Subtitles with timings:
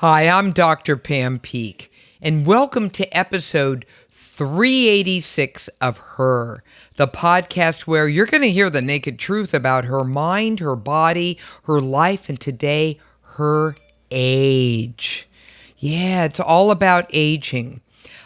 [0.00, 0.96] Hi, I'm Dr.
[0.96, 1.90] Pam Peeke,
[2.22, 6.64] and welcome to episode 386 of Her,
[6.96, 11.36] the podcast where you're going to hear the naked truth about her mind, her body,
[11.64, 12.98] her life, and today,
[13.36, 13.76] her
[14.10, 15.28] age.
[15.76, 17.82] Yeah, it's all about aging.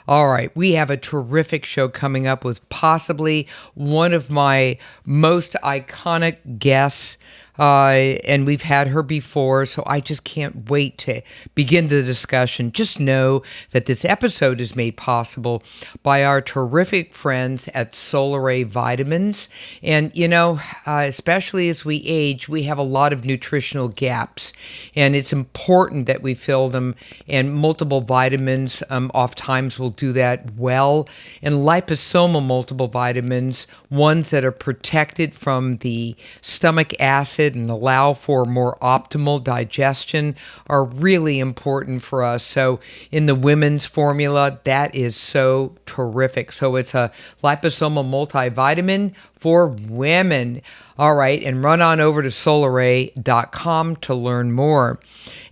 [0.06, 5.56] All right, we have a terrific show coming up with possibly one of my most
[5.64, 7.18] iconic guests.
[7.58, 11.22] Uh, and we've had her before, so I just can't wait to
[11.54, 12.72] begin the discussion.
[12.72, 15.62] Just know that this episode is made possible
[16.02, 19.48] by our terrific friends at Solaray Vitamins.
[19.82, 24.52] And, you know, uh, especially as we age, we have a lot of nutritional gaps,
[24.96, 26.96] and it's important that we fill them.
[27.28, 31.08] And multiple vitamins, um, oftentimes, will do that well.
[31.40, 38.46] And liposomal multiple vitamins, ones that are protected from the stomach acid and allow for
[38.46, 40.36] more optimal digestion
[40.68, 42.42] are really important for us.
[42.42, 42.80] So,
[43.12, 46.52] in the women's formula, that is so terrific.
[46.52, 49.12] So, it's a liposomal multivitamin
[49.44, 50.62] for women.
[50.96, 54.98] All right, and run on over to solaray.com to learn more.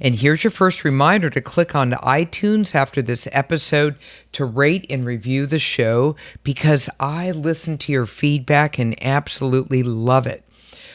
[0.01, 3.97] And here's your first reminder to click on iTunes after this episode
[4.33, 10.27] to rate and review the show because I listen to your feedback and absolutely love
[10.27, 10.42] it.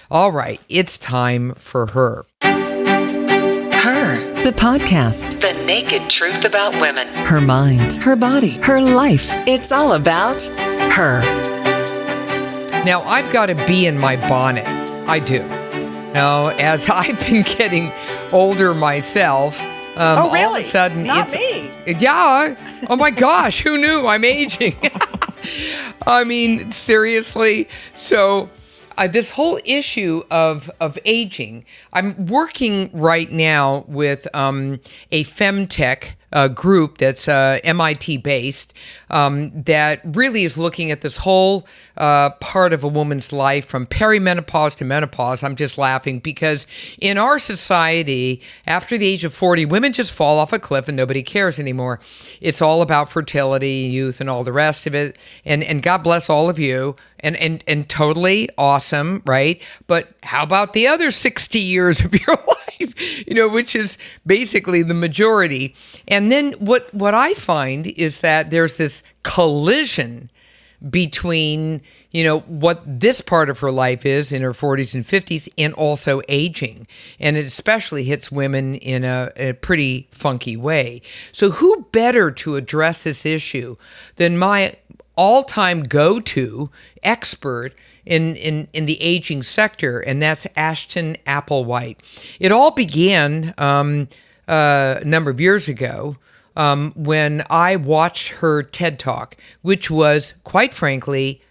[0.09, 2.25] All right, it's time for her.
[2.41, 5.41] Her, the podcast.
[5.41, 7.07] The naked truth about women.
[7.09, 9.31] Her mind, her body, her life.
[9.47, 11.21] It's all about her.
[12.85, 14.65] Now, I've got a bee in my bonnet.
[15.09, 15.39] I do.
[16.13, 17.91] Now, as I've been getting
[18.31, 20.43] older myself, um, oh, really?
[20.45, 21.71] all of a sudden Not it's me.
[21.99, 22.55] yeah.
[22.89, 24.07] Oh my gosh, who knew?
[24.07, 24.75] I'm aging.
[26.07, 27.67] I mean, seriously.
[27.93, 28.49] So
[28.97, 31.65] uh, this whole issue of of aging.
[31.93, 34.79] I'm working right now with um,
[35.11, 38.73] a femtech uh, group that's uh, MIT based
[39.09, 41.65] um, that really is looking at this whole
[41.97, 45.43] uh, part of a woman's life from perimenopause to menopause.
[45.43, 46.67] I'm just laughing because
[46.99, 50.97] in our society, after the age of 40, women just fall off a cliff and
[50.97, 51.99] nobody cares anymore.
[52.41, 55.17] It's all about fertility, youth, and all the rest of it.
[55.45, 56.95] And and God bless all of you.
[57.21, 59.61] And and and totally awesome, right?
[59.87, 62.93] But how about the other 60 years of your life?
[63.27, 65.73] You know, which is basically the majority.
[66.07, 70.29] And then what what I find is that there's this collision
[70.89, 75.49] between you know what this part of her life is in her 40s and 50s
[75.57, 76.87] and also aging.
[77.19, 81.01] And it especially hits women in a, a, pretty funky way.
[81.31, 83.75] So who better to address this issue
[84.15, 84.75] than my
[85.15, 86.69] all-time go-to
[87.01, 87.73] expert
[88.05, 91.97] in, in, in the aging sector and that's ashton applewhite.
[92.39, 94.07] It all began um,
[94.47, 96.17] a number of years ago
[96.55, 101.41] um, when I watched her TED Talk, which was, quite frankly,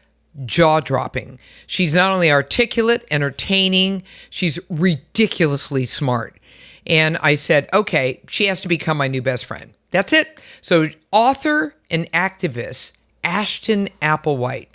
[0.45, 1.39] jaw dropping.
[1.67, 6.39] She's not only articulate, entertaining, she's ridiculously smart.
[6.87, 9.73] And I said, okay, she has to become my new best friend.
[9.91, 10.41] That's it.
[10.61, 12.93] So, author and activist
[13.25, 14.69] Ashton Applewhite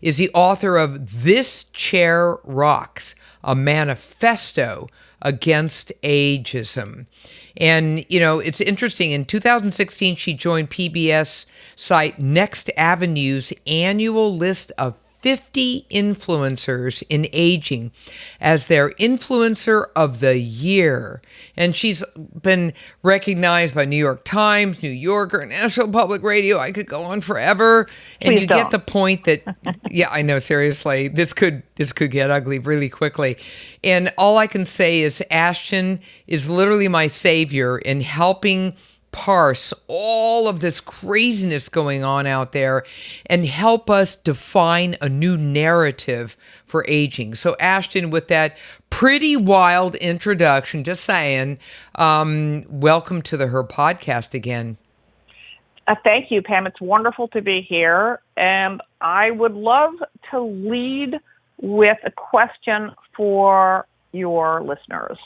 [0.00, 4.88] is the author of This Chair Rocks, a manifesto
[5.22, 7.06] against ageism.
[7.56, 9.10] And, you know, it's interesting.
[9.10, 17.90] In 2016, she joined PBS site Next Avenue's annual list of 50 influencers in aging
[18.40, 21.20] as their influencer of the year.
[21.56, 22.04] And she's
[22.40, 26.58] been recognized by New York Times, New Yorker, National Public Radio.
[26.58, 27.86] I could go on forever.
[28.20, 28.62] And Please you don't.
[28.62, 29.42] get the point that
[29.90, 31.08] yeah, I know seriously.
[31.08, 33.36] This could this could get ugly really quickly.
[33.82, 38.74] And all I can say is Ashton is literally my savior in helping
[39.12, 42.84] parse all of this craziness going on out there
[43.26, 46.36] and help us define a new narrative
[46.66, 47.34] for aging.
[47.34, 48.56] So, Ashton, with that
[48.90, 51.58] pretty wild introduction, just saying,
[51.94, 54.76] um, welcome to the Her podcast again.
[55.86, 56.66] Uh, thank you, Pam.
[56.66, 58.20] It's wonderful to be here.
[58.36, 59.94] And I would love
[60.30, 61.18] to lead
[61.60, 65.18] with a question for your listeners.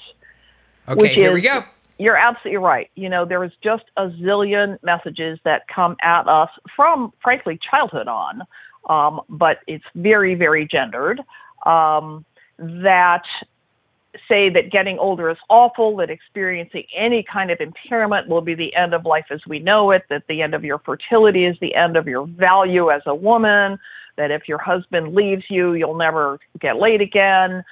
[0.89, 1.65] Okay, here is- we go.
[1.99, 2.91] You're absolutely right.
[2.95, 8.09] You know, there is just a zillion messages that come at us from, frankly, childhood
[8.09, 8.43] on,
[8.89, 11.21] um, but it's very, very gendered.
[11.65, 12.25] Um,
[12.59, 13.23] that
[14.29, 18.75] say that getting older is awful, that experiencing any kind of impairment will be the
[18.75, 21.75] end of life as we know it, that the end of your fertility is the
[21.75, 23.79] end of your value as a woman,
[24.17, 27.65] that if your husband leaves you, you'll never get laid again.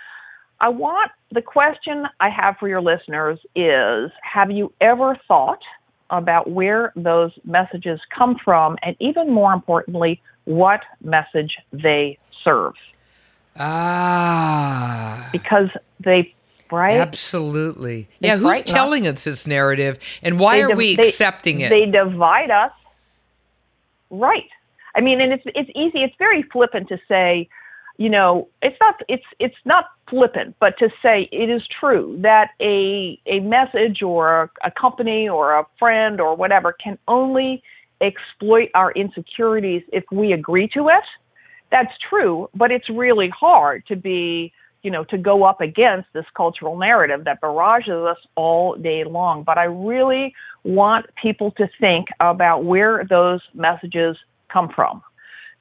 [0.60, 5.62] I want the question I have for your listeners is Have you ever thought
[6.10, 12.74] about where those messages come from, and even more importantly, what message they serve?
[13.56, 15.28] Ah.
[15.32, 15.68] Because
[16.00, 16.34] they,
[16.70, 16.96] right?
[16.96, 18.08] Absolutely.
[18.20, 18.72] They yeah, who's frighten us.
[18.72, 21.68] telling us this narrative and why They are div- we they- accepting it?
[21.70, 22.72] They divide us.
[24.10, 24.48] Right.
[24.94, 26.02] I mean, and it's it's easy.
[26.02, 27.48] It's very flippant to say,
[28.00, 32.52] you know, it's not it's it's not flippant, but to say it is true that
[32.58, 37.62] a a message or a, a company or a friend or whatever can only
[38.00, 41.04] exploit our insecurities if we agree to it.
[41.70, 44.50] That's true, but it's really hard to be,
[44.82, 49.42] you know, to go up against this cultural narrative that barrages us all day long.
[49.42, 50.32] But I really
[50.64, 54.16] want people to think about where those messages
[54.50, 55.02] come from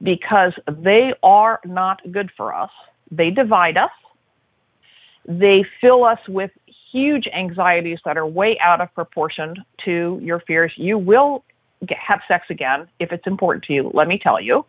[0.02, 2.72] because they are not good for us.
[3.12, 3.92] They divide us.
[5.28, 6.52] They fill us with
[6.92, 9.56] huge anxieties that are way out of proportion
[9.86, 10.72] to your fears.
[10.76, 11.44] You will
[11.86, 13.92] get, have sex again if it's important to you.
[13.94, 14.66] Let me tell you.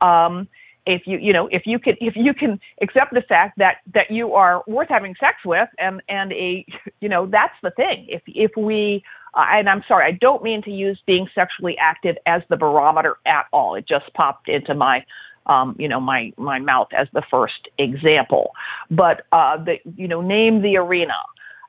[0.00, 0.48] Um,
[0.86, 4.10] if you you know if you can if you can accept the fact that that
[4.10, 6.64] you are worth having sex with and and a
[7.00, 8.06] you know that's the thing.
[8.08, 9.02] If if we
[9.34, 13.16] uh, and I'm sorry I don't mean to use being sexually active as the barometer
[13.26, 13.74] at all.
[13.74, 15.04] It just popped into my
[15.46, 18.52] um, you know my my mouth as the first example.
[18.90, 21.14] But uh, the you know name the arena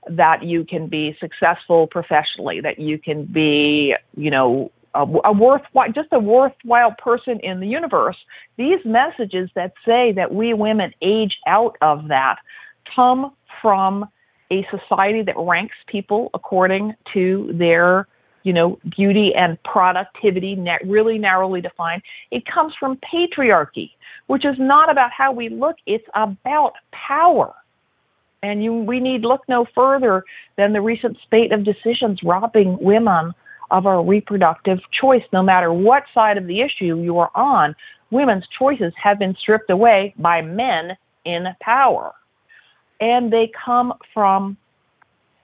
[0.09, 5.91] that you can be successful professionally that you can be you know a, a worthwhile,
[5.91, 8.17] just a worthwhile person in the universe.
[8.57, 12.37] These messages that say that we women age out of that
[12.95, 14.05] come from
[14.51, 18.07] a society that ranks people according to their,
[18.43, 22.01] you know, beauty and productivity, net, really narrowly defined.
[22.31, 23.91] It comes from patriarchy,
[24.27, 27.53] which is not about how we look; it's about power.
[28.43, 30.23] And you, we need look no further
[30.57, 33.33] than the recent spate of decisions robbing women
[33.71, 37.73] of our reproductive choice, no matter what side of the issue you are on.
[38.11, 42.11] Women's choices have been stripped away by men in power.
[42.99, 44.57] And they come from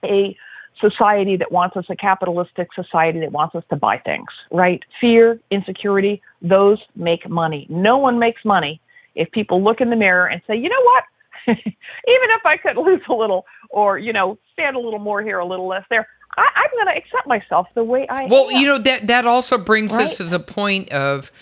[0.04, 0.36] a
[0.80, 4.80] society that wants us, a capitalistic society that wants us to buy things, right?
[5.00, 7.66] Fear, insecurity, those make money.
[7.68, 8.80] No one makes money
[9.16, 11.04] if people look in the mirror and say, you know what?
[11.48, 11.64] Even
[12.06, 15.46] if I could lose a little or, you know, stand a little more here, a
[15.46, 16.06] little less there,
[16.38, 18.30] I, I'm going to accept myself the way I am.
[18.30, 18.56] Well, am.
[18.60, 21.32] you know that that also brings us to the point of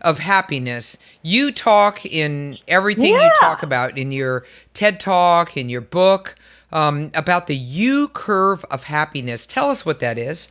[0.00, 0.98] of happiness.
[1.22, 4.44] You talk in everything you talk about in your
[4.74, 6.36] TED talk, in your book,
[6.72, 9.46] um, about the U curve of happiness.
[9.46, 10.48] Tell us what that is.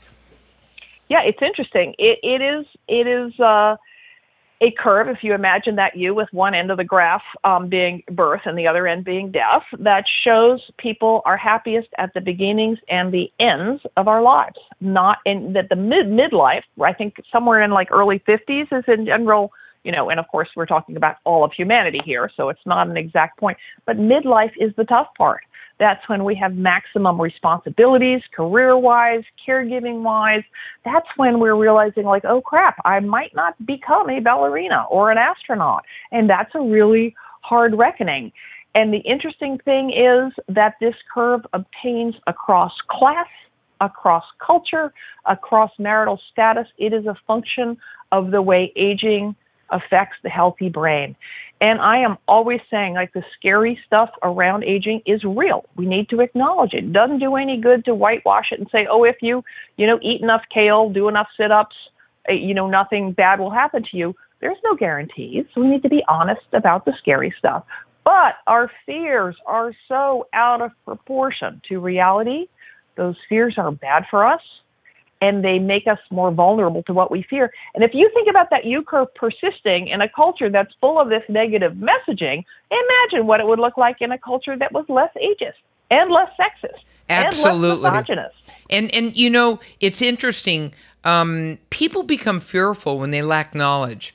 [1.10, 1.96] yeah, it's interesting.
[1.98, 3.76] It it is it is uh,
[4.62, 5.08] a curve.
[5.08, 8.58] If you imagine that you with one end of the graph um, being birth and
[8.58, 13.32] the other end being death, that shows people are happiest at the beginnings and the
[13.40, 14.58] ends of our lives.
[14.82, 16.64] Not in that the mid midlife.
[16.84, 19.52] I think somewhere in like early fifties is in general.
[19.84, 22.90] You know, and of course we're talking about all of humanity here, so it's not
[22.90, 23.58] an exact point.
[23.86, 25.42] But midlife is the tough part.
[25.80, 30.44] That's when we have maximum responsibilities, career wise, caregiving wise.
[30.84, 35.18] That's when we're realizing, like, oh crap, I might not become a ballerina or an
[35.18, 35.86] astronaut.
[36.12, 38.32] And that's a really hard reckoning.
[38.76, 43.28] And the interesting thing is that this curve obtains across class,
[43.82, 44.94] across culture,
[45.26, 46.68] across marital status.
[46.78, 47.78] It is a function
[48.12, 49.36] of the way aging
[49.72, 51.16] affects the healthy brain.
[51.62, 55.66] And I am always saying, like, the scary stuff around aging is real.
[55.76, 56.94] We need to acknowledge it.
[56.94, 59.44] Doesn't do any good to whitewash it and say, oh, if you,
[59.76, 61.76] you know, eat enough kale, do enough sit ups,
[62.30, 64.16] eh, you know, nothing bad will happen to you.
[64.40, 65.46] There's no guarantees.
[65.58, 67.66] We need to be honest about the scary stuff.
[68.06, 72.48] But our fears are so out of proportion to reality.
[72.96, 74.42] Those fears are bad for us
[75.22, 77.52] and they make us more vulnerable to what we fear.
[77.76, 81.10] And if you think about that U curve persisting in a culture that's full of
[81.10, 85.12] this negative messaging, imagine what it would look like in a culture that was less
[85.18, 85.54] ageist
[85.92, 87.86] and less sexist Absolutely.
[87.86, 88.36] and less misogynist.
[88.70, 90.74] And and you know, it's interesting.
[91.04, 94.14] Um, people become fearful when they lack knowledge,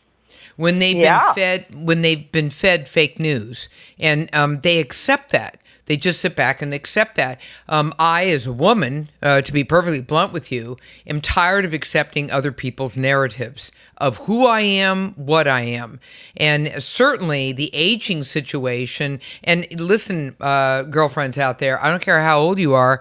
[0.57, 1.19] when they've Yeah.
[1.19, 3.69] been fed when they've been fed fake news,
[3.99, 5.59] and um, they accept that.
[5.87, 7.41] They just sit back and accept that.
[7.69, 10.77] Um, I, as a woman, uh, to be perfectly blunt with you,
[11.07, 16.01] am tired of accepting other people's narratives of who I am, what I am.
[16.37, 22.39] And certainly the aging situation, and listen, uh, girlfriends out there, I don't care how
[22.39, 23.01] old you are,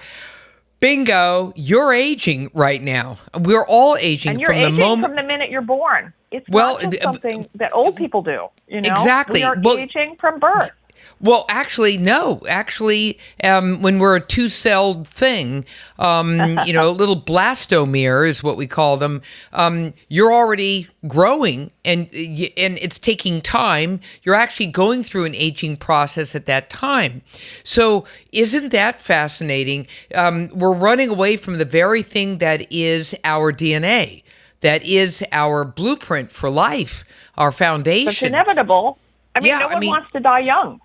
[0.80, 3.18] bingo, you're aging right now.
[3.40, 5.08] We're all aging from the moment.
[5.08, 6.14] from the minute you're born.
[6.32, 8.48] It's Well, uh, something that old people do.
[8.68, 9.40] You know, Exactly.
[9.42, 10.72] We are Well- aging from birth.
[11.20, 12.42] Well, actually, no.
[12.50, 15.66] Actually, um, when we're a two-celled thing,
[15.98, 19.22] um, you know, a little blastomere is what we call them.
[19.54, 24.02] Um, you're already growing, and and it's taking time.
[24.24, 27.22] You're actually going through an aging process at that time.
[27.64, 29.88] So, isn't that fascinating?
[30.14, 34.24] Um, we're running away from the very thing that is our DNA,
[34.60, 37.06] that is our blueprint for life,
[37.38, 38.10] our foundation.
[38.10, 38.98] It's inevitable.
[39.36, 40.80] I mean, Yeah, no I one mean- wants to die young.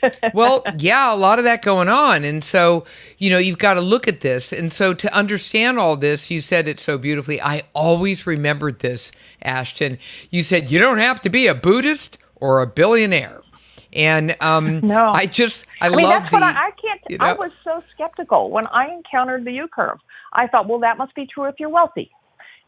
[0.32, 2.22] well, yeah, a lot of that going on.
[2.22, 2.84] And so,
[3.18, 4.52] you know, you've got to look at this.
[4.52, 7.40] And so to understand all this, you said it so beautifully.
[7.42, 9.10] I always remembered this,
[9.42, 9.98] Ashton.
[10.30, 13.42] You said you don't have to be a Buddhist or a billionaire.
[13.92, 15.10] And um No.
[15.14, 17.00] I just I, I mean, love that's the what I, I can't.
[17.08, 19.98] you I was so skeptical when I encountered the U curve.
[20.32, 22.10] I thought, well, that must be true if you're wealthy.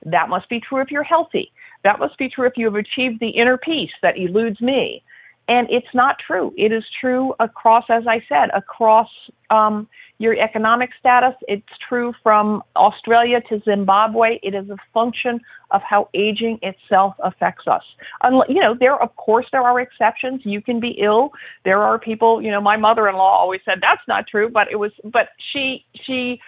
[0.05, 1.53] That must be true if you're healthy.
[1.85, 5.05] That must be true if you have achieved the inner peace that eludes me.
[5.50, 6.54] And it's not true.
[6.57, 9.09] It is true across, as I said, across
[9.50, 9.88] um,
[10.19, 11.35] your economic status.
[11.49, 14.38] It's true from Australia to Zimbabwe.
[14.45, 15.40] It is a function
[15.73, 17.83] of how aging itself affects us.
[18.23, 20.42] Unle- you know, there of course there are exceptions.
[20.45, 21.33] You can be ill.
[21.64, 22.40] There are people.
[22.40, 24.92] You know, my mother-in-law always said that's not true, but it was.
[25.02, 26.38] But she she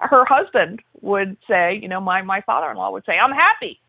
[0.00, 3.79] her husband would say, you know, my my father-in-law would say, I'm happy.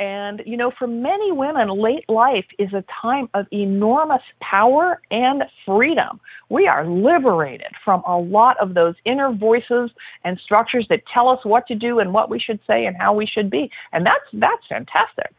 [0.00, 5.44] And, you know, for many women, late life is a time of enormous power and
[5.66, 6.18] freedom.
[6.48, 9.90] We are liberated from a lot of those inner voices
[10.24, 13.12] and structures that tell us what to do and what we should say and how
[13.12, 13.70] we should be.
[13.92, 15.34] And that's that's fantastic.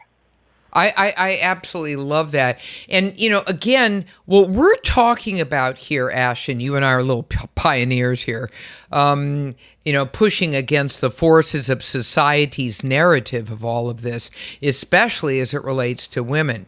[0.73, 2.59] I, I, I absolutely love that.
[2.89, 7.23] And, you know, again, what we're talking about here, Ashton, you and I are little
[7.23, 8.49] p- pioneers here,
[8.91, 15.39] um, you know, pushing against the forces of society's narrative of all of this, especially
[15.39, 16.65] as it relates to women.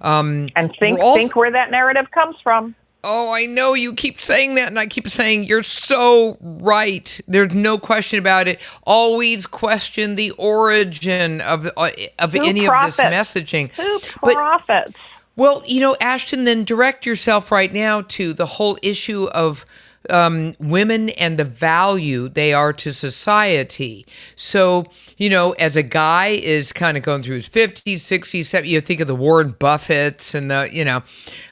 [0.00, 2.74] Um, And think also- think where that narrative comes from.
[3.04, 7.20] Oh, I know you keep saying that, and I keep saying you're so right.
[7.26, 8.60] There's no question about it.
[8.84, 11.90] Always question the origin of uh,
[12.20, 13.00] of Who any profits?
[13.00, 13.70] of this messaging.
[13.72, 14.18] Who profits?
[14.22, 14.92] But profits?
[15.34, 19.64] well, you know, Ashton, then direct yourself right now to the whole issue of
[20.10, 24.06] um, women and the value they are to society.
[24.36, 24.84] So,
[25.16, 28.80] you know, as a guy is kind of going through his 50s, 60s, 70s, you
[28.80, 31.02] think of the Warren Buffetts and the, you know,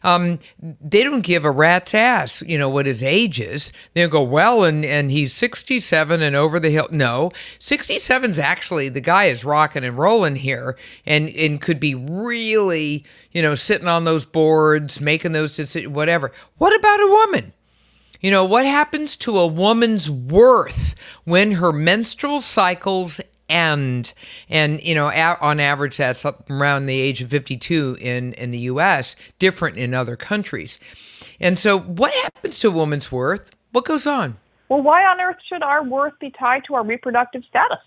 [0.02, 0.38] um,
[0.80, 3.72] they don't give a rat's ass, you know, what his age is.
[3.94, 6.88] They'll go, well, and, and he's 67 and over the hill.
[6.90, 10.76] No, 67's actually, the guy is rocking and rolling here
[11.06, 16.32] and, and could be really, you know, sitting on those boards, making those decisions, whatever.
[16.58, 17.52] What about a woman?
[18.20, 24.12] You know, what happens to a woman's worth when her menstrual cycles end?
[24.48, 28.50] And, you know, a- on average, that's up around the age of 52 in, in
[28.50, 30.78] the US, different in other countries.
[31.40, 33.50] And so, what happens to a woman's worth?
[33.72, 34.36] What goes on?
[34.68, 37.78] Well, why on earth should our worth be tied to our reproductive status?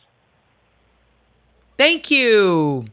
[1.78, 2.86] Thank you.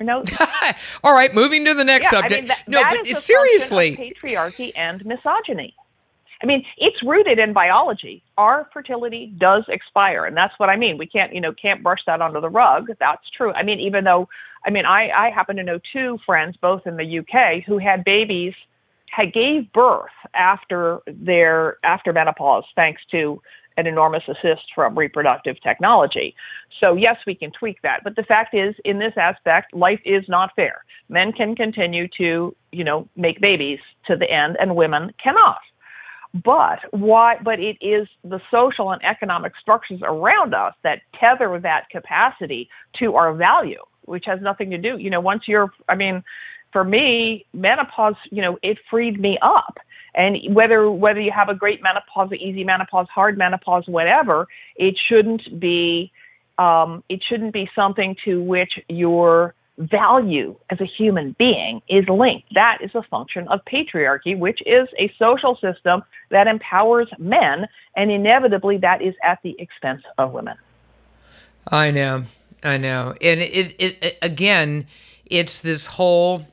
[0.00, 0.24] Know,
[1.04, 2.32] All right, moving to the next yeah, subject.
[2.32, 3.96] I mean, that, no, that but seriously.
[3.96, 5.74] patriarchy and misogyny.
[6.42, 8.22] I mean, it's rooted in biology.
[8.38, 10.96] Our fertility does expire, and that's what I mean.
[10.96, 12.88] We can't, you know, can't brush that under the rug.
[12.98, 13.52] That's true.
[13.52, 14.28] I mean, even though,
[14.66, 18.04] I mean, I I happen to know two friends, both in the UK, who had
[18.04, 18.54] babies,
[19.10, 23.42] had gave birth after their after menopause, thanks to
[23.76, 26.34] an enormous assist from reproductive technology.
[26.80, 28.00] So yes, we can tweak that.
[28.02, 30.84] But the fact is, in this aspect, life is not fair.
[31.08, 35.58] Men can continue to, you know, make babies to the end, and women cannot.
[36.32, 37.36] But why?
[37.42, 42.68] But it is the social and economic structures around us that tether that capacity
[43.00, 44.96] to our value, which has nothing to do.
[44.96, 46.22] You know, once you're, I mean,
[46.72, 49.78] for me, menopause, you know, it freed me up.
[50.14, 54.46] And whether whether you have a great menopause, easy menopause, hard menopause, whatever,
[54.76, 56.12] it shouldn't be
[56.58, 62.52] um, it shouldn't be something to which your value as a human being is linked.
[62.54, 68.10] That is a function of patriarchy, which is a social system that empowers men, and
[68.10, 70.56] inevitably that is at the expense of women.
[71.68, 72.24] I know,
[72.62, 74.86] I know, and it, it, it again,
[75.26, 76.46] it's this whole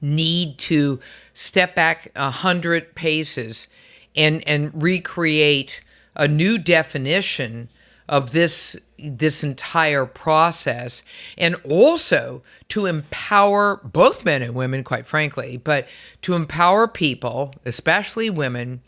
[0.00, 1.00] need to
[1.34, 3.68] step back a hundred paces
[4.16, 5.80] and and recreate
[6.14, 7.68] a new definition
[8.08, 11.02] of this this entire process
[11.36, 15.86] and also to empower both men and women quite frankly but
[16.22, 18.80] to empower people especially women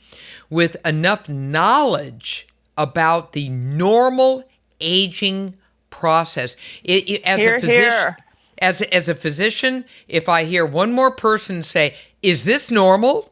[0.49, 4.43] with enough knowledge about the normal
[4.81, 5.55] aging
[5.91, 6.57] process.
[6.83, 8.17] It, it- as a physician
[8.63, 13.30] as as a physician if i hear one more person say is this normal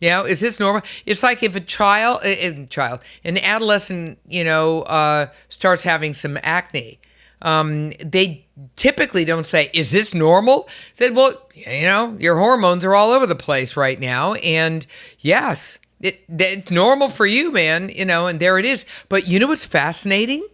[0.00, 0.82] You know, is this normal?
[1.04, 6.14] It's like if a child, a, a child, an adolescent, you know, uh, starts having
[6.14, 6.98] some acne.
[7.42, 12.94] Um, they typically don't say, "Is this normal?" Said, "Well, you know, your hormones are
[12.94, 14.86] all over the place right now, and
[15.18, 17.90] yes, it, it's normal for you, man.
[17.90, 18.86] You know, and there it is.
[19.08, 20.46] But you know what's fascinating?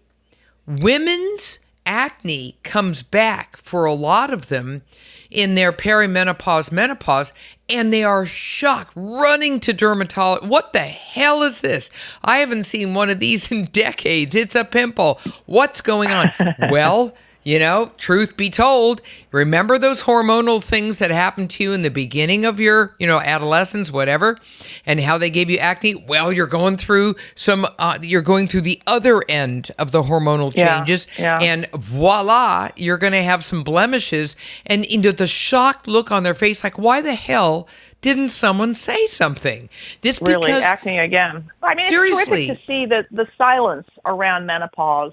[0.66, 4.82] Women's acne comes back for a lot of them
[5.30, 7.32] in their perimenopause, menopause,
[7.68, 10.48] and they are shocked, running to dermatologist.
[10.48, 11.90] What the hell is this?
[12.22, 14.34] I haven't seen one of these in decades.
[14.34, 15.20] It's a pimple.
[15.46, 16.32] What's going on?
[16.70, 17.14] well,
[17.46, 19.00] you know, truth be told,
[19.30, 23.20] remember those hormonal things that happened to you in the beginning of your, you know,
[23.20, 24.36] adolescence, whatever,
[24.84, 25.94] and how they gave you acne?
[25.94, 30.52] Well, you're going through some, uh, you're going through the other end of the hormonal
[30.56, 31.38] Yeah, changes, yeah.
[31.40, 34.34] and voila, you're going to have some blemishes.
[34.66, 37.68] And you know, the shocked look on their face, like, why the hell
[38.00, 39.68] didn't someone say something?
[40.00, 41.48] This really because acne again.
[41.62, 42.48] I mean, Seriously.
[42.48, 45.12] it's terrific to see the the silence around menopause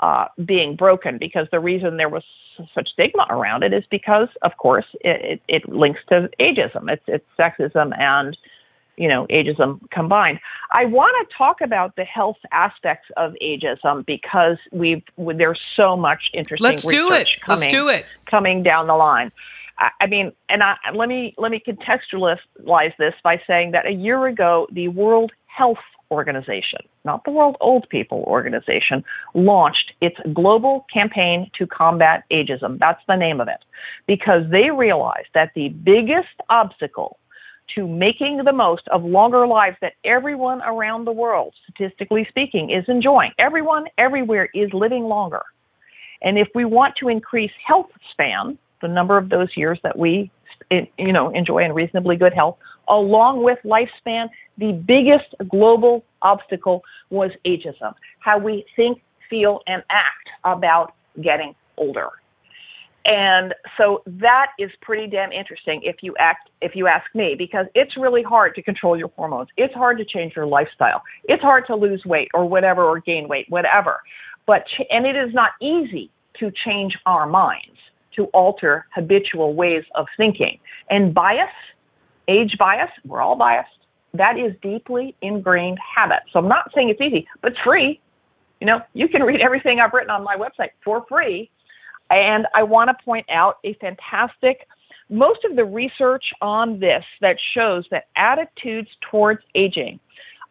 [0.00, 2.22] uh, being broken because the reason there was
[2.74, 6.90] such stigma around it is because, of course, it, it, it links to ageism.
[6.92, 8.36] It's it's sexism and
[8.96, 10.40] you know ageism combined.
[10.72, 16.22] I want to talk about the health aspects of ageism because we've there's so much
[16.34, 17.10] interesting let's do it.
[17.12, 18.04] research coming Let's do it.
[18.30, 19.32] coming down the line.
[19.78, 23.92] I- I mean, and I, let me let me contextualize this by saying that a
[23.92, 25.78] year ago, the World Health
[26.10, 32.78] Organization, not the World Old People Organization, launched its global campaign to combat ageism.
[32.78, 33.64] That's the name of it,
[34.06, 37.18] because they realized that the biggest obstacle
[37.76, 42.84] to making the most of longer lives that everyone around the world, statistically speaking, is
[42.88, 43.30] enjoying.
[43.38, 45.42] Everyone everywhere is living longer.
[46.22, 50.30] And if we want to increase health span, the number of those years that we
[50.70, 52.56] you know enjoy in reasonably good health,
[52.90, 54.28] along with lifespan,
[54.58, 57.94] the biggest global obstacle was ageism.
[58.18, 62.10] How we think, feel, and act about getting older.
[63.06, 67.64] And so that is pretty damn interesting if you act if you ask me because
[67.74, 69.48] it's really hard to control your hormones.
[69.56, 71.02] It's hard to change your lifestyle.
[71.24, 74.00] It's hard to lose weight or whatever or gain weight, whatever.
[74.46, 76.10] But and it is not easy
[76.40, 77.78] to change our minds,
[78.16, 80.58] to alter habitual ways of thinking.
[80.90, 81.48] And bias,
[82.30, 83.68] age bias, we're all biased.
[84.14, 86.20] That is deeply ingrained habit.
[86.32, 88.00] So I'm not saying it's easy, but it's free.
[88.60, 91.50] You know, you can read everything I've written on my website for free.
[92.10, 94.66] And I want to point out a fantastic,
[95.08, 100.00] most of the research on this that shows that attitudes towards aging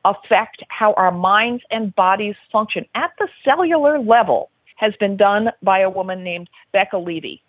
[0.06, 5.80] affect how our minds and bodies function at the cellular level has been done by
[5.80, 7.42] a woman named Becca Levy.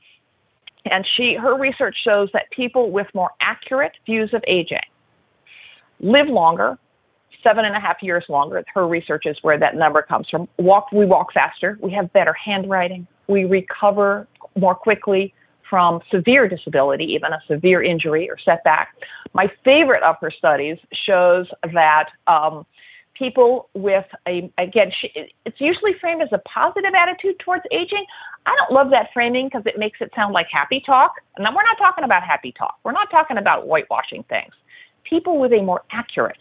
[0.85, 4.79] And she, her research shows that people with more accurate views of aging
[6.01, 6.79] live longer,
[7.43, 8.65] seven and a half years longer.
[8.75, 10.49] Her research is where that number comes from.
[10.59, 11.79] Walk, we walk faster.
[11.83, 13.07] We have better handwriting.
[13.29, 14.27] We recover
[14.59, 15.35] more quickly
[15.69, 18.89] from severe disability, even a severe injury or setback.
[19.35, 22.67] My favorite of her studies shows that um,
[23.21, 25.13] people with a again, she,
[25.45, 28.05] it's usually framed as a positive attitude towards aging.
[28.47, 31.13] I don't love that framing because it makes it sound like happy talk.
[31.37, 32.79] And we're not talking about happy talk.
[32.83, 34.53] We're not talking about whitewashing things.
[35.09, 36.39] People with a more accurate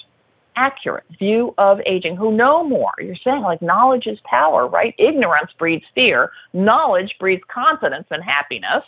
[0.56, 2.92] accurate view of aging who know more.
[3.00, 4.96] You're saying like knowledge is power, right?
[4.98, 8.84] Ignorance breeds fear, knowledge breeds confidence and happiness.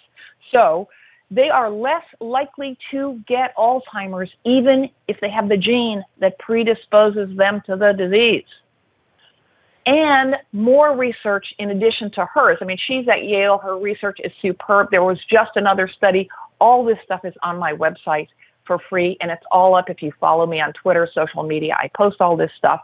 [0.52, 0.90] So
[1.32, 7.36] they are less likely to get Alzheimer's even if they have the gene that predisposes
[7.38, 8.46] them to the disease.
[9.86, 12.58] And more research in addition to hers.
[12.62, 13.58] I mean, she's at Yale.
[13.58, 14.90] Her research is superb.
[14.92, 16.30] There was just another study.
[16.60, 18.28] All this stuff is on my website
[18.68, 21.76] for free, and it's all up if you follow me on Twitter, social media.
[21.82, 22.82] I post all this stuff.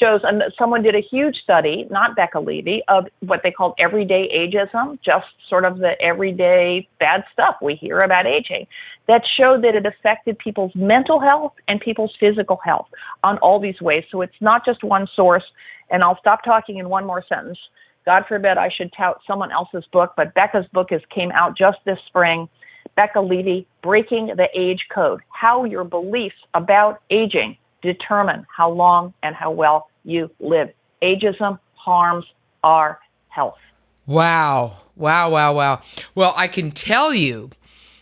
[0.00, 4.28] Shows and someone did a huge study, not Becca Levy, of what they called everyday
[4.34, 8.66] ageism, just sort of the everyday bad stuff we hear about aging,
[9.06, 12.88] that showed that it affected people's mental health and people's physical health
[13.22, 14.04] on all these ways.
[14.10, 15.44] So it's not just one source.
[15.90, 17.58] And I'll stop talking in one more sentence.
[18.06, 21.78] God forbid I should tout someone else's book, but Becca's book has came out just
[21.84, 22.48] this spring.
[22.96, 29.34] Becca Levy, Breaking the Age Code How Your Beliefs About Aging Determine How Long and
[29.34, 30.70] How Well You Live.
[31.02, 32.24] Ageism harms
[32.62, 33.58] our health.
[34.06, 34.78] Wow.
[34.94, 35.80] Wow, wow, wow.
[36.14, 37.50] Well, I can tell you,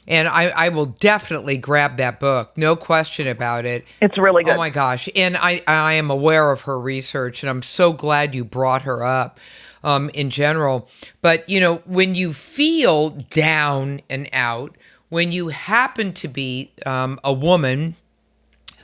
[0.08, 3.84] and I, I will definitely grab that book, no question about it.
[4.02, 4.54] It's really good.
[4.54, 5.08] Oh my gosh.
[5.14, 9.04] And I, I am aware of her research, and I'm so glad you brought her
[9.04, 9.38] up
[9.84, 10.88] um, in general.
[11.22, 14.76] But, you know, when you feel down and out,
[15.10, 17.96] when you happen to be um, a woman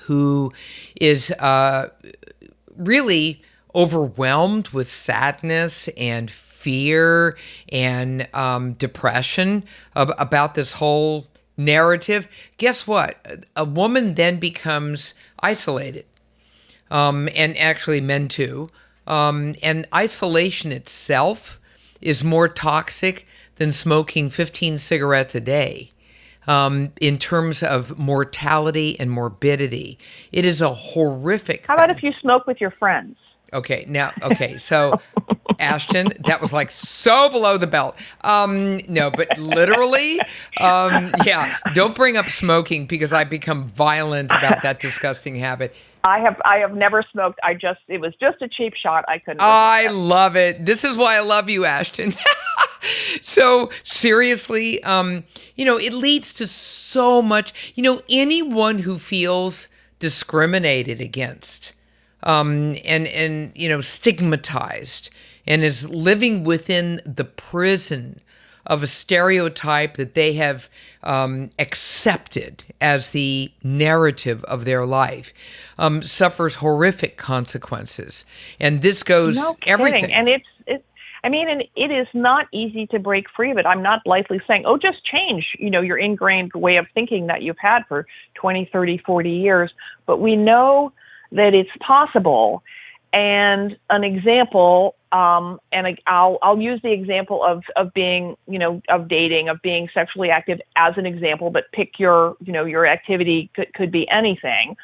[0.06, 0.52] who
[1.00, 1.88] is uh,
[2.76, 3.42] really
[3.74, 7.36] overwhelmed with sadness and fear
[7.70, 9.62] and um, depression
[9.94, 13.44] ab- about this whole narrative, guess what?
[13.54, 16.04] A woman then becomes isolated,
[16.90, 18.68] um, and actually men too.
[19.06, 21.60] Um, and isolation itself
[22.00, 25.90] is more toxic than smoking 15 cigarettes a day.
[26.46, 29.98] Um, in terms of mortality and morbidity,
[30.32, 31.66] it is a horrific.
[31.66, 33.16] How about if you smoke with your friends?
[33.52, 35.00] Okay, now, okay, so
[35.58, 37.96] Ashton, that was like so below the belt.
[38.22, 40.20] Um, no, but literally,
[40.60, 45.74] um, yeah, don't bring up smoking because I become violent about that disgusting habit.
[46.06, 47.40] I have I have never smoked.
[47.42, 49.04] I just it was just a cheap shot.
[49.08, 49.40] I couldn't.
[49.40, 50.64] I love it.
[50.64, 52.14] This is why I love you, Ashton.
[53.20, 55.24] so seriously, um,
[55.56, 57.72] you know, it leads to so much.
[57.74, 61.72] You know, anyone who feels discriminated against,
[62.22, 65.10] um, and and you know, stigmatized,
[65.44, 68.20] and is living within the prison
[68.66, 70.68] of a stereotype that they have
[71.02, 75.32] um, accepted as the narrative of their life
[75.78, 78.24] um, suffers horrific consequences.
[78.60, 80.12] And this goes no everything.
[80.12, 80.84] And it's, it's,
[81.22, 83.66] I mean, and it is not easy to break free of it.
[83.66, 87.42] I'm not lightly saying, oh, just change, you know, your ingrained way of thinking that
[87.42, 89.70] you've had for 20, 30, 40 years.
[90.06, 90.92] But we know
[91.32, 92.62] that it's possible.
[93.12, 98.82] And an example, um, and I'll I'll use the example of of being you know
[98.88, 102.86] of dating of being sexually active as an example, but pick your you know your
[102.86, 104.76] activity could could be anything.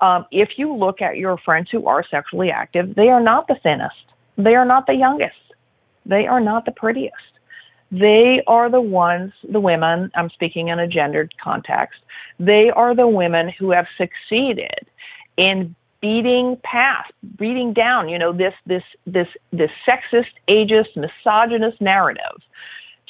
[0.00, 3.56] Um, if you look at your friends who are sexually active, they are not the
[3.62, 3.94] thinnest,
[4.36, 5.36] they are not the youngest,
[6.04, 7.14] they are not the prettiest.
[7.92, 10.10] They are the ones, the women.
[10.16, 12.00] I'm speaking in a gendered context.
[12.40, 14.88] They are the women who have succeeded
[15.36, 22.42] in beating past, beating down, you know, this this this this sexist, ageist, misogynist narrative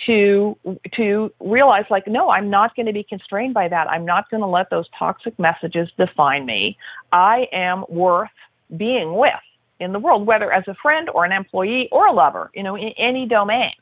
[0.04, 0.56] to
[0.94, 3.88] to realize like no i'm not going to be constrained by that.
[3.88, 6.76] I'm not going to let those toxic messages define me.
[7.12, 8.28] I am worth
[8.76, 9.30] being with
[9.80, 12.76] in the world whether as a friend or an employee or a lover you know
[12.76, 13.72] in any domain.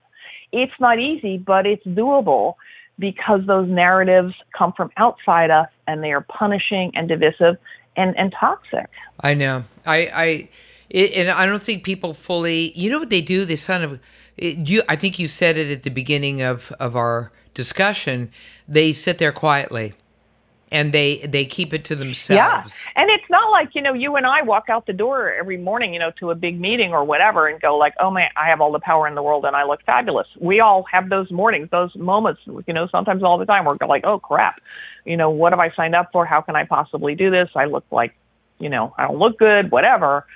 [0.52, 2.54] It's not easy but it's doable
[2.98, 7.56] because those narratives come from outside us and they are punishing and divisive
[7.96, 8.88] and, and toxic.
[9.20, 9.64] I know.
[9.86, 10.48] I, I,
[10.90, 13.44] it, and I don't think people fully, you know what they do?
[13.44, 14.00] They kind of,
[14.36, 18.30] it, you, I think you said it at the beginning of, of our discussion.
[18.68, 19.94] They sit there quietly
[20.74, 22.84] and they they keep it to themselves.
[22.84, 25.56] Yeah, and it's not like you know you and I walk out the door every
[25.56, 28.48] morning, you know, to a big meeting or whatever, and go like, oh man, I
[28.48, 30.26] have all the power in the world and I look fabulous.
[30.40, 33.64] We all have those mornings, those moments, you know, sometimes all the time.
[33.64, 34.60] We're like, oh crap,
[35.04, 36.26] you know, what have I signed up for?
[36.26, 37.48] How can I possibly do this?
[37.54, 38.14] I look like,
[38.58, 40.26] you know, I don't look good, whatever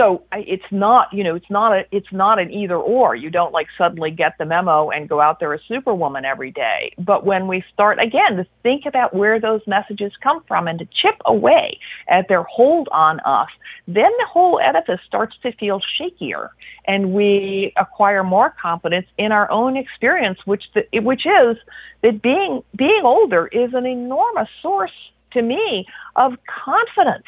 [0.00, 3.14] so it's not you know it's not a it's not an either or.
[3.14, 6.94] You don't like suddenly get the memo and go out there as superwoman every day.
[6.98, 10.86] But when we start again to think about where those messages come from and to
[10.86, 13.48] chip away at their hold on us
[13.86, 16.50] then the whole edifice starts to feel shakier.
[16.86, 21.56] And we acquire more confidence in our own experience which the, which is
[22.02, 24.92] that being being older is an enormous source
[25.32, 25.86] to me
[26.16, 26.32] of
[26.64, 27.26] confidence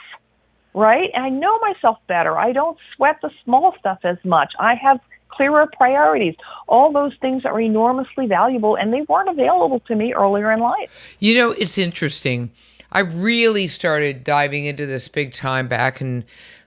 [0.75, 1.11] right?
[1.15, 2.39] And I know myself better.
[2.39, 4.53] I don't sweat the small stuff as much.
[4.59, 6.35] I have clearer priorities.
[6.69, 10.91] All those things are enormously valuable, and they weren't available to me earlier in life.
[11.19, 12.51] You know, it's interesting.
[12.91, 16.25] I really started diving into this big time back in,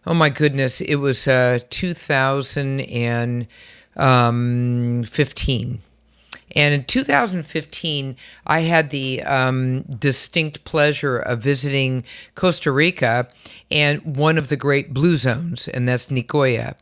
[0.08, 3.48] oh my goodness, it was uh, 2015.
[6.56, 8.16] And in 2015,
[8.48, 12.04] I had the um, distinct pleasure of visiting
[12.36, 13.28] Costa Rica
[13.70, 16.76] and one of the great blue zones, and that's Nicoya.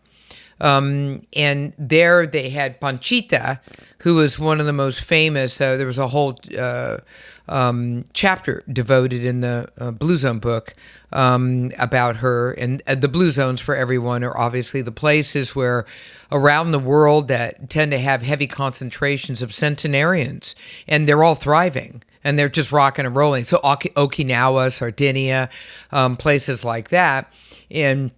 [0.61, 3.59] Um, and there they had Panchita,
[3.99, 5.59] who was one of the most famous.
[5.59, 6.97] Uh, there was a whole uh,
[7.47, 10.73] um, chapter devoted in the uh, Blue Zone book
[11.11, 12.51] um, about her.
[12.53, 15.85] And uh, the Blue Zones for everyone are obviously the places where
[16.31, 20.55] around the world that tend to have heavy concentrations of centenarians,
[20.87, 23.43] and they're all thriving and they're just rocking and rolling.
[23.43, 25.49] So Okinawa, Sardinia,
[25.91, 27.31] um, places like that,
[27.69, 28.11] and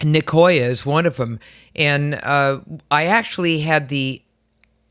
[0.00, 1.38] Nicoya is one of them.
[1.76, 4.22] And uh, I actually had the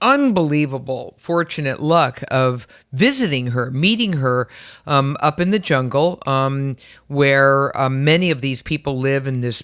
[0.02, 4.48] unbelievable fortunate luck of visiting her, meeting her
[4.88, 6.76] um, up in the jungle, um,
[7.08, 9.64] where uh, many of these people live in this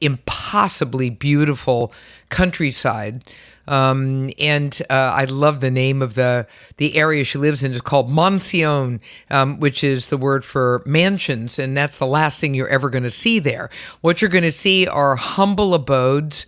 [0.00, 1.92] impossibly beautiful
[2.28, 3.24] countryside.
[3.68, 6.46] Um, and uh, I love the name of the
[6.76, 7.72] the area she lives in.
[7.72, 12.54] It's called Mansion, um, which is the word for mansions, and that's the last thing
[12.54, 13.70] you're ever going to see there.
[14.02, 16.46] What you're going to see are humble abodes,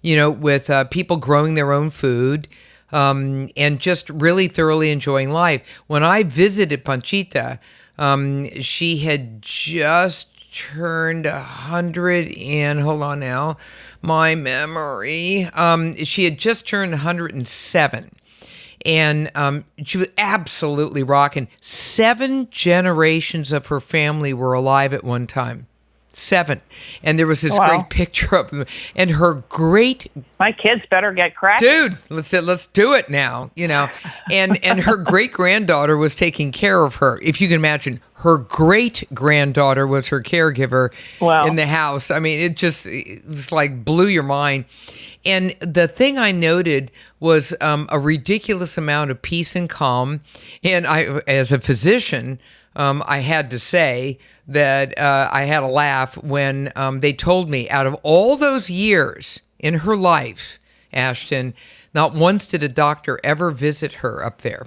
[0.00, 2.48] you know, with uh, people growing their own food.
[2.94, 5.62] Um, and just really thoroughly enjoying life.
[5.88, 7.58] When I visited Panchita,
[7.98, 13.56] um, she had just turned a hundred and hold on now,
[14.00, 15.48] my memory.
[15.54, 18.10] Um, she had just turned 107
[18.84, 21.48] and um, she was absolutely rocking.
[21.60, 25.66] Seven generations of her family were alive at one time.
[26.16, 26.60] Seven,
[27.02, 27.68] and there was this Wow.
[27.68, 31.68] great picture of them, and her great My kids better get cracking.
[31.68, 33.88] dude let's let's do it now you know.
[34.30, 37.18] And and her great granddaughter was taking care of her.
[37.22, 41.46] If you can imagine her great granddaughter was her caregiver Wow.
[41.46, 42.10] in the house.
[42.10, 44.66] I mean it just it was like blew your mind.
[45.26, 50.20] And the thing i noted was um, a ridiculous amount of peace and calm.
[50.62, 52.38] And i as a physician
[52.76, 57.48] um, I had to say that uh, I had a laugh when um, they told
[57.48, 60.58] me out of all those years in her life,
[60.92, 61.54] Ashton,
[61.94, 64.66] not once did a doctor ever visit her up there.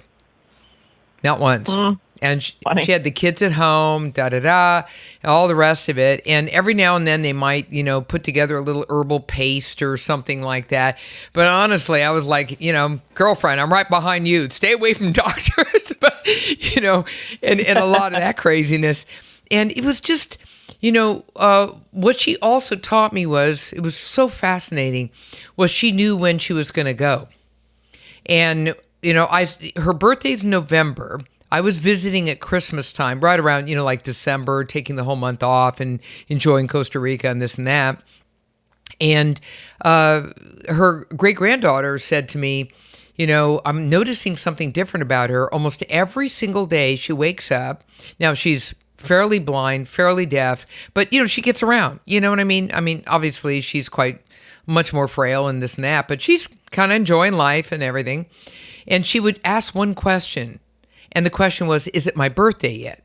[1.22, 1.70] Not once.
[2.20, 4.82] And she, she had the kids at home, da da da,
[5.24, 6.22] all the rest of it.
[6.26, 9.82] And every now and then they might, you know, put together a little herbal paste
[9.82, 10.98] or something like that.
[11.32, 14.50] But honestly, I was like, you know, girlfriend, I'm right behind you.
[14.50, 15.92] Stay away from doctors.
[16.00, 17.04] but, you know,
[17.42, 19.06] and, and a lot of that craziness.
[19.50, 20.38] And it was just,
[20.80, 25.10] you know, uh, what she also taught me was, it was so fascinating,
[25.56, 27.28] was she knew when she was going to go
[28.28, 33.68] and you know i her birthday's november i was visiting at christmas time right around
[33.68, 37.56] you know like december taking the whole month off and enjoying costa rica and this
[37.56, 38.02] and that.
[39.00, 39.40] And
[39.82, 40.30] uh,
[40.68, 42.70] her great granddaughter said to me
[43.16, 45.52] you know i'm noticing something different about her.
[45.52, 47.84] Almost every single day she wakes up
[48.18, 52.40] now she's fairly blind fairly deaf but you know she gets around you know what
[52.40, 52.70] i mean?
[52.74, 54.20] I mean obviously she's quite
[54.66, 58.26] much more frail and this and that but she's kind of enjoying life and everything.
[58.86, 60.60] And she would ask one question
[61.12, 63.02] and the question was is it my birthday yet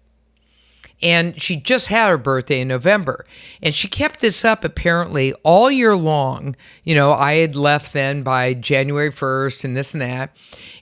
[1.04, 3.26] and she just had her birthday in November.
[3.62, 6.56] And she kept this up apparently all year long.
[6.86, 10.36] You know, I had left then by January 1st and this and that.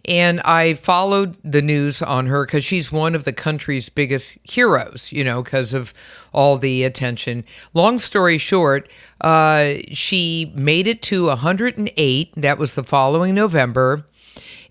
[0.06, 5.12] And I followed the news on her because she's one of the country's biggest heroes,
[5.12, 5.92] you know, because of
[6.34, 7.44] all the attention.
[7.74, 12.34] Long story short, uh, she made it to 108.
[12.38, 14.06] That was the following November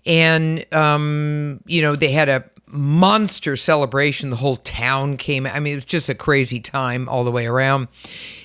[0.05, 4.29] and um, you know they had a monster celebration.
[4.29, 5.45] The whole town came.
[5.45, 7.87] I mean it was just a crazy time all the way around.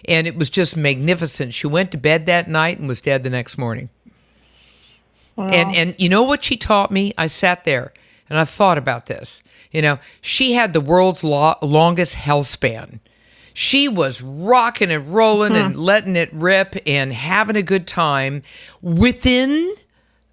[0.07, 1.55] And it was just magnificent.
[1.55, 3.89] She went to bed that night and was dead the next morning.
[5.53, 7.13] And and you know what she taught me?
[7.19, 7.93] I sat there
[8.29, 9.43] and i thought about this.
[9.71, 13.01] You know she had the world's lo- longest health span.
[13.53, 18.43] She was rocking and rolling and letting it rip and having a good time
[18.83, 19.75] within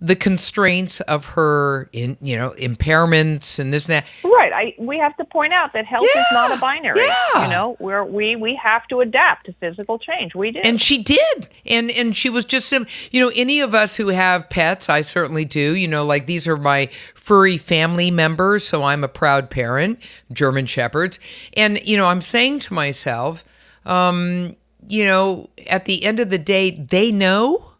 [0.06, 4.52] the constraints of her in you know impairments and this and that Right.
[4.52, 7.00] I we have to point out that health is not a binary.
[7.00, 7.46] yeah.
[7.46, 10.36] You know, where we we have to adapt to physical change.
[10.36, 10.60] We do.
[10.63, 14.10] and she did and and she was just sim- you know any of us who
[14.10, 18.84] have pets i certainly do you know like these are my furry family members so
[18.84, 19.98] i'm a proud parent
[20.34, 21.20] german shepherds
[21.56, 23.44] and you know i'm saying to myself
[23.86, 24.56] um
[24.88, 27.73] you know at the end of the day they know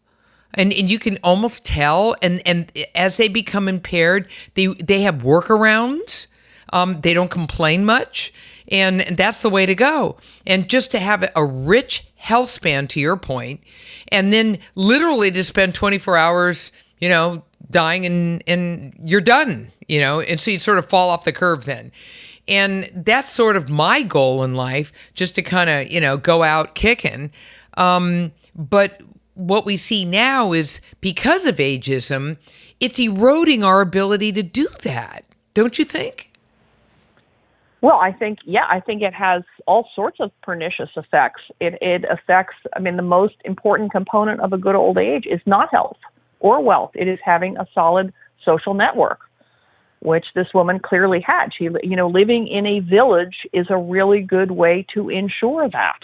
[0.54, 5.16] and, and you can almost tell and and as they become impaired they they have
[5.16, 6.28] workarounds.
[6.72, 8.34] Um, they don't complain much
[8.70, 10.18] and that's the way to go.
[10.48, 13.62] And just to have a rich health span to your point
[14.08, 20.00] and then literally to spend 24 hours you know dying and and you're done you
[20.00, 21.92] know and so you sort of fall off the curve then.
[22.46, 26.44] And that's sort of my goal in life just to kind of you know go
[26.44, 27.32] out kicking.
[27.76, 29.02] Um, but
[29.36, 32.38] what we see now is because of ageism
[32.80, 36.34] it's eroding our ability to do that don't you think
[37.84, 41.42] Well, I think yeah, I think it has all sorts of pernicious effects.
[41.60, 42.56] It it affects.
[42.78, 45.98] I mean, the most important component of a good old age is not health
[46.40, 46.92] or wealth.
[46.94, 48.14] It is having a solid
[48.46, 49.20] social network,
[50.00, 51.50] which this woman clearly had.
[51.58, 56.00] She, you know, living in a village is a really good way to ensure that.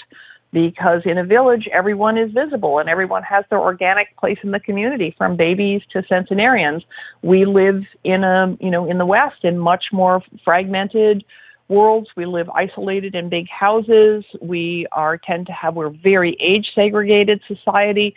[0.51, 4.59] Because in a village everyone is visible and everyone has their organic place in the
[4.59, 6.83] community from babies to centenarians.
[7.21, 11.23] We live in a you know in the west in much more fragmented
[11.67, 12.09] worlds.
[12.15, 14.25] We live isolated in big houses.
[14.41, 18.15] We are tend to have we're very age segregated society.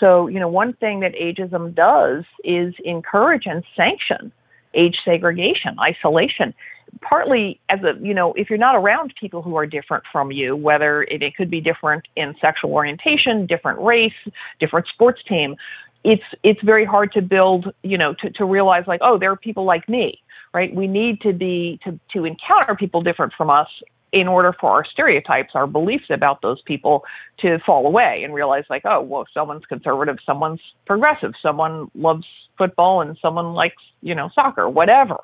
[0.00, 4.32] So you know one thing that ageism does is encourage and sanction
[4.74, 6.54] age segregation isolation
[7.00, 10.56] partly as a you know if you're not around people who are different from you
[10.56, 14.12] whether it, it could be different in sexual orientation different race
[14.60, 15.56] different sports team
[16.04, 19.36] it's it's very hard to build you know to, to realize like oh there are
[19.36, 20.20] people like me
[20.54, 20.74] right?
[20.74, 23.68] We need to be to to encounter people different from us
[24.12, 27.02] in order for our stereotypes our beliefs about those people
[27.40, 32.24] to fall away and realize like oh well someone's conservative someone's progressive someone loves
[32.56, 35.18] football and someone likes you know soccer whatever.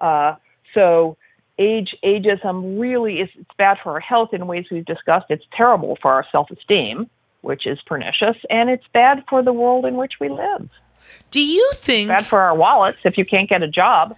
[0.00, 0.36] Uh,
[0.74, 1.16] so
[1.58, 5.26] age ageism really is it's bad for our health in ways we've discussed.
[5.28, 7.08] It's terrible for our self-esteem,
[7.42, 10.68] which is pernicious, and it's bad for the world in which we live.
[11.30, 14.16] Do you think it's bad for our wallets if you can't get a job?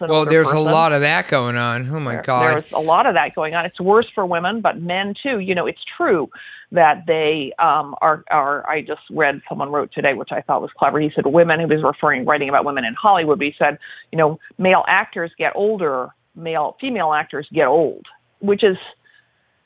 [0.00, 0.58] well, there's person.
[0.58, 1.88] a lot of that going on.
[1.88, 2.54] Oh my there, God.
[2.54, 3.66] There's a lot of that going on.
[3.66, 5.40] It's worse for women, but men too.
[5.40, 6.30] You know, it's true
[6.72, 8.68] that they um, are, are.
[8.68, 10.98] I just read someone wrote today, which I thought was clever.
[10.98, 11.60] He said women.
[11.60, 13.38] He was referring, writing about women in Hollywood.
[13.38, 13.78] But he said,
[14.10, 18.06] you know, male actors get older, male female actors get old,
[18.40, 18.76] which is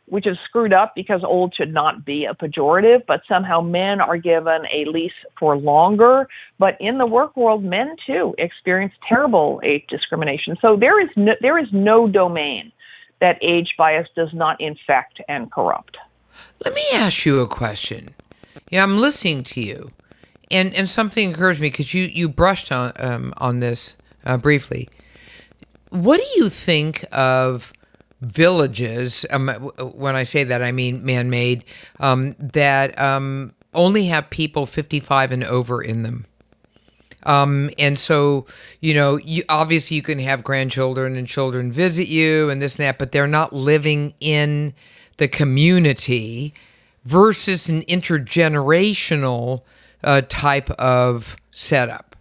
[0.08, 4.16] which is screwed up because old should not be a pejorative, but somehow men are
[4.16, 6.28] given a lease for longer.
[6.58, 10.56] But in the work world, men too experience terrible age discrimination.
[10.60, 12.72] So there is no, there is no domain
[13.20, 15.96] that age bias does not infect and corrupt.
[16.64, 18.14] Let me ask you a question.
[18.70, 19.90] Yeah, I'm listening to you,
[20.50, 23.94] and and something occurs to me because you you brushed on um, on this
[24.24, 24.88] uh, briefly.
[25.90, 27.72] What do you think of
[28.20, 31.64] villages, um, when I say that, I mean man made,
[32.00, 36.26] um, that um, only have people 55 and over in them.
[37.24, 38.46] Um, and so,
[38.80, 42.84] you know, you, obviously you can have grandchildren and children visit you and this and
[42.84, 44.74] that, but they're not living in
[45.16, 46.54] the community
[47.04, 49.62] versus an intergenerational
[50.02, 52.16] uh, type of setup.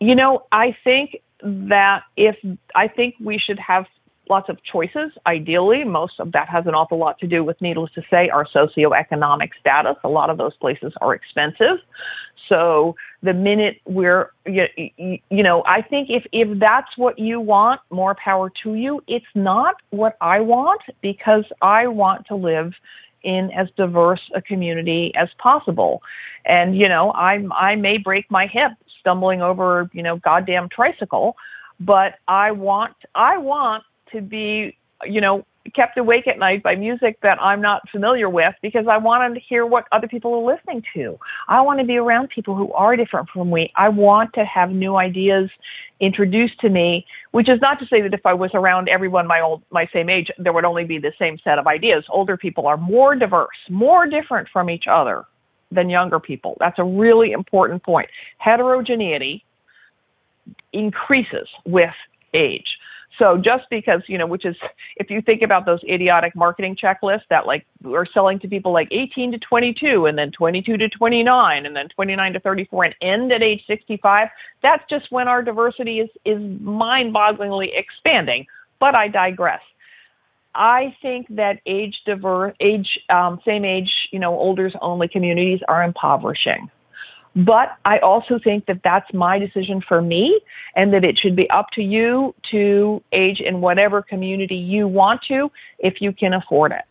[0.00, 2.36] You know, I think that if
[2.74, 3.84] I think we should have
[4.28, 7.90] lots of choices, ideally, most of that has an awful lot to do with, needless
[7.94, 9.96] to say, our socioeconomic status.
[10.04, 11.78] A lot of those places are expensive.
[12.48, 14.64] So the minute we're, you,
[14.96, 19.02] you know, I think if, if that's what you want, more power to you.
[19.08, 22.72] It's not what I want because I want to live
[23.24, 26.02] in as diverse a community as possible.
[26.44, 31.36] And, you know, I, I may break my hip stumbling over, you know, goddamn tricycle.
[31.80, 35.44] But I want, I want to be, you know,
[35.78, 39.40] kept awake at night by music that I'm not familiar with because I wanted to
[39.48, 41.16] hear what other people are listening to.
[41.46, 43.72] I want to be around people who are different from me.
[43.76, 45.48] I want to have new ideas
[46.00, 49.40] introduced to me, which is not to say that if I was around everyone my
[49.40, 52.04] old my same age, there would only be the same set of ideas.
[52.10, 55.26] Older people are more diverse, more different from each other
[55.70, 56.56] than younger people.
[56.58, 58.08] That's a really important point.
[58.38, 59.44] Heterogeneity
[60.72, 61.94] increases with
[62.34, 62.66] age.
[63.18, 64.54] So just because, you know, which is,
[64.96, 68.88] if you think about those idiotic marketing checklists that like are selling to people like
[68.92, 73.32] 18 to 22 and then 22 to 29 and then 29 to 34 and end
[73.32, 74.28] at age 65,
[74.62, 78.46] that's just when our diversity is, is mind bogglingly expanding.
[78.78, 79.60] But I digress.
[80.54, 85.82] I think that age diverse, age, um, same age, you know, older's only communities are
[85.82, 86.70] impoverishing.
[87.36, 90.40] But I also think that that's my decision for me
[90.74, 95.20] and that it should be up to you to age in whatever community you want
[95.28, 96.82] to if you can afford it.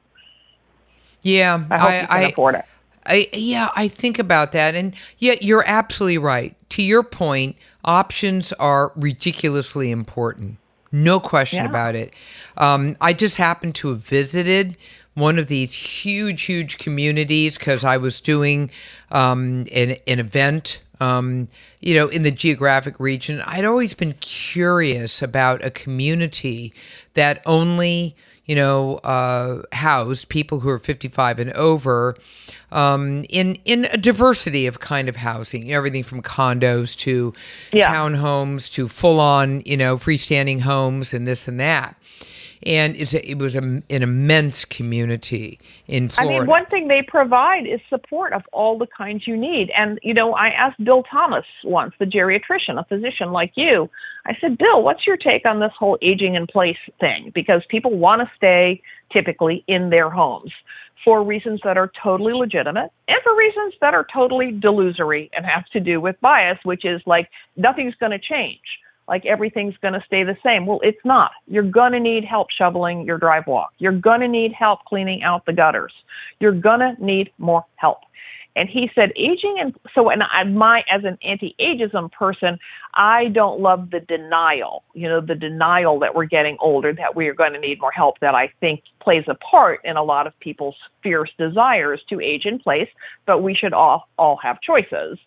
[1.23, 2.65] Yeah, I hope I, you can I, afford it.
[3.05, 4.75] I, yeah, I think about that.
[4.75, 6.55] And yeah, you're absolutely right.
[6.69, 10.57] To your point, options are ridiculously important.
[10.91, 11.69] No question yeah.
[11.69, 12.13] about it.
[12.57, 14.77] Um, I just happened to have visited
[15.17, 18.69] one of these huge, huge communities because I was doing
[19.11, 21.47] um, an, an event, um,
[21.79, 23.41] you know, in the geographic region.
[23.47, 26.71] I'd always been curious about a community
[27.15, 32.15] that only, you know, uh, housed people who are 55 and over
[32.71, 37.33] um, in in a diversity of kind of housing, everything from condos to
[37.73, 37.91] yeah.
[37.91, 41.95] townhomes to full on, you know, freestanding homes and this and that.
[42.65, 46.35] And a, it was a, an immense community in Florida.
[46.35, 49.69] I mean, one thing they provide is support of all the kinds you need.
[49.77, 53.89] And you know, I asked Bill Thomas once, the geriatrician, a physician like you.
[54.25, 57.31] I said, Bill, what's your take on this whole aging in place thing?
[57.33, 60.51] Because people want to stay typically in their homes
[61.05, 65.65] for reasons that are totally legitimate and for reasons that are totally delusory and have
[65.67, 68.59] to do with bias, which is like nothing's going to change
[69.07, 70.65] like everything's going to stay the same.
[70.65, 71.31] Well, it's not.
[71.47, 73.71] You're going to need help shoveling your drive walk.
[73.77, 75.93] You're going to need help cleaning out the gutters.
[76.39, 77.99] You're going to need more help.
[78.57, 82.57] And he said, aging and so, and I, my, as an anti-ageism person,
[82.95, 87.27] I don't love the denial, you know, the denial that we're getting older, that we
[87.27, 90.25] are going to need more help, that I think plays a part in a lot
[90.25, 92.89] of people's fierce desires to age in place,
[93.27, 95.19] but we should all, all have choices.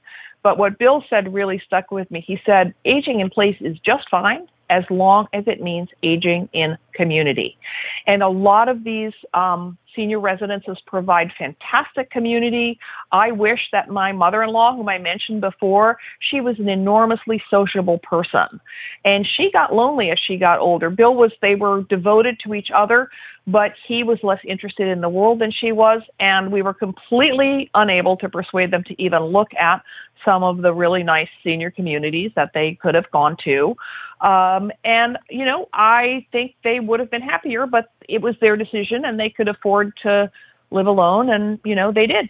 [0.43, 2.23] But what Bill said really stuck with me.
[2.27, 6.79] He said, aging in place is just fine as long as it means aging in
[6.95, 7.59] community.
[8.07, 12.79] And a lot of these um, senior residences provide fantastic community.
[13.11, 15.99] I wish that my mother in law, whom I mentioned before,
[16.31, 18.61] she was an enormously sociable person.
[19.05, 20.89] And she got lonely as she got older.
[20.89, 23.09] Bill was, they were devoted to each other,
[23.47, 26.03] but he was less interested in the world than she was.
[26.21, 29.83] And we were completely unable to persuade them to even look at
[30.25, 33.77] some of the really nice senior communities that they could have gone to.
[34.21, 38.57] Um, and, you know, I think they would have been happier, but it was their
[38.57, 40.31] decision and they could afford to
[40.71, 42.29] live alone, and, you know, they did.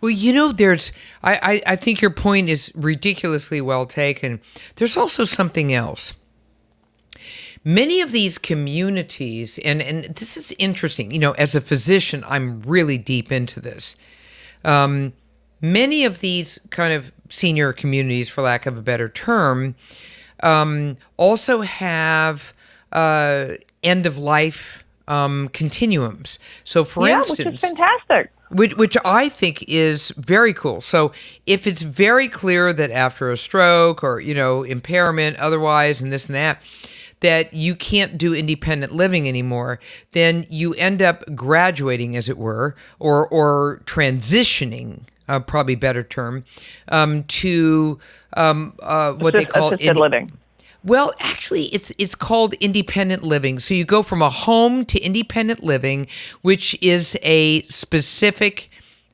[0.00, 0.92] Well, you know, there's,
[1.22, 4.40] I, I, I think your point is ridiculously well taken.
[4.76, 6.14] There's also something else.
[7.64, 12.62] Many of these communities, and, and this is interesting, you know, as a physician, I'm
[12.62, 13.94] really deep into this.
[14.64, 15.12] Um,
[15.60, 19.74] many of these kind of senior communities, for lack of a better term,
[20.42, 22.52] um, also have
[22.92, 26.38] uh, end of life um, continuums.
[26.64, 28.30] So, for yeah, instance, which is fantastic.
[28.50, 30.80] Which, which I think is very cool.
[30.80, 31.12] So,
[31.46, 36.26] if it's very clear that after a stroke or you know impairment, otherwise, and this
[36.26, 36.62] and that,
[37.20, 39.80] that you can't do independent living anymore,
[40.12, 46.44] then you end up graduating, as it were, or or transitioning uh, probably better term,
[46.88, 47.98] um, to
[48.36, 50.32] um, uh, what Assist, they call assisted in, living.
[50.84, 53.58] Well, actually, it's it's called independent living.
[53.58, 56.06] So you go from a home to independent living,
[56.42, 58.70] which is a specific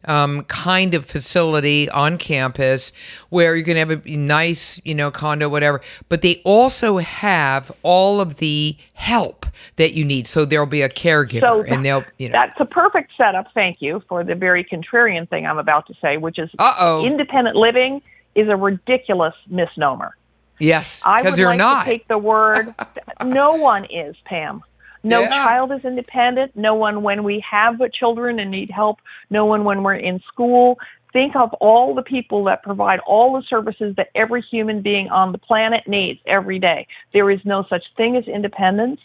[0.07, 2.93] um, kind of facility on campus
[3.31, 5.81] where you're going to have a nice, you know, condo, whatever.
[6.09, 9.47] But they also have all of the help
[9.77, 10.27] that you need.
[10.27, 13.53] So there'll be a caregiver, so and they'll, you know, that's a perfect setup.
[13.55, 17.05] Thank you for the very contrarian thing I'm about to say, which is Uh-oh.
[17.05, 18.03] independent living
[18.35, 20.17] is a ridiculous misnomer.
[20.61, 21.85] Yes, I would you're like not.
[21.85, 22.75] to take the word.
[23.25, 24.63] no one is Pam.
[25.05, 25.45] No Yeah.
[25.45, 26.57] child is independent.
[26.57, 29.01] No one when we have children and need help.
[29.31, 30.79] No one when we're in school.
[31.13, 35.31] Think of all the people that provide all the services that every human being on
[35.31, 36.89] the planet needs every day.
[37.13, 39.01] There is no such thing as independence.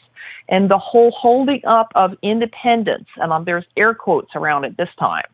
[0.47, 4.89] And the whole holding up of independence, and um, there's air quotes around it this
[4.97, 5.25] time,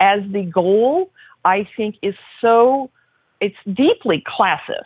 [0.00, 1.10] as the goal,
[1.44, 2.90] I think is so,
[3.40, 4.82] it's deeply classist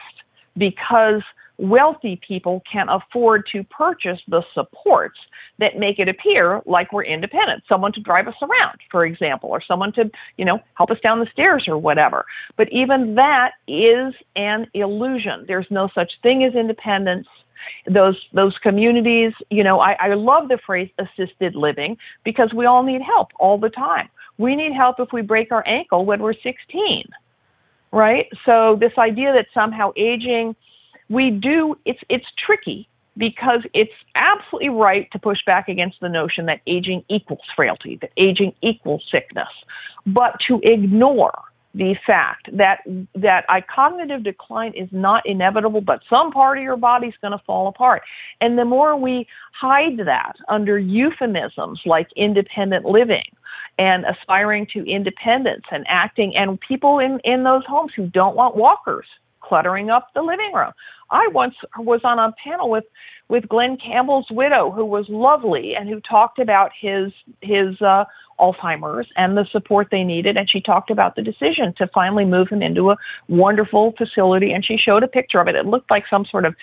[0.57, 1.23] because
[1.59, 5.19] wealthy people can afford to purchase the supports
[5.59, 7.63] that make it appear like we're independent.
[7.69, 11.21] Someone to drive us around, for example, or someone to, you know, help us down
[11.21, 12.25] the stairs or whatever.
[12.57, 15.45] But even that is an illusion.
[15.47, 17.29] There's no such thing as independence.
[17.89, 22.83] Those those communities, you know, I, I love the phrase assisted living because we all
[22.83, 24.09] need help all the time.
[24.39, 27.05] We need help if we break our ankle when we're 16
[27.93, 28.27] right?
[28.47, 30.57] So this idea that somehow aging,
[31.09, 36.47] we do it's it's tricky because it's absolutely right to push back against the notion
[36.47, 39.49] that aging equals frailty, that aging equals sickness,
[40.07, 41.39] but to ignore
[41.75, 42.81] the fact that
[43.15, 47.43] that a cognitive decline is not inevitable, but some part of your body's going to
[47.47, 48.03] fall apart.
[48.41, 49.27] And the more we
[49.59, 53.25] hide that under euphemisms like independent living
[53.79, 58.55] and aspiring to independence and acting and people in, in those homes who don't want
[58.55, 59.07] walkers
[59.43, 60.73] cluttering up the living room.
[61.11, 62.85] I once was on a panel with
[63.29, 68.05] with Glen Campbell's widow who was lovely and who talked about his his uh
[68.41, 72.49] Alzheimer's and the support they needed and she talked about the decision to finally move
[72.49, 72.97] him into a
[73.29, 75.55] wonderful facility and she showed a picture of it.
[75.55, 76.55] It looked like some sort of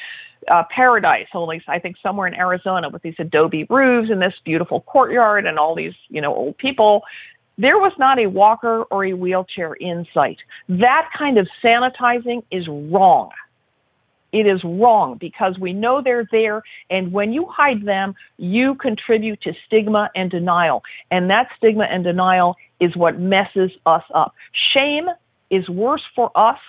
[0.51, 4.81] uh, paradise, only I think somewhere in Arizona with these adobe roofs and this beautiful
[4.81, 7.03] courtyard and all these, you know, old people.
[7.59, 10.37] There was not a walker or a wheelchair in sight.
[10.69, 13.31] That kind of sanitizing is wrong.
[14.31, 16.63] It is wrong because we know they're there.
[16.89, 20.83] And when you hide them, you contribute to stigma and denial.
[21.11, 24.33] And that stigma and denial is what messes us up.
[24.73, 25.07] Shame
[25.49, 26.59] is worse for us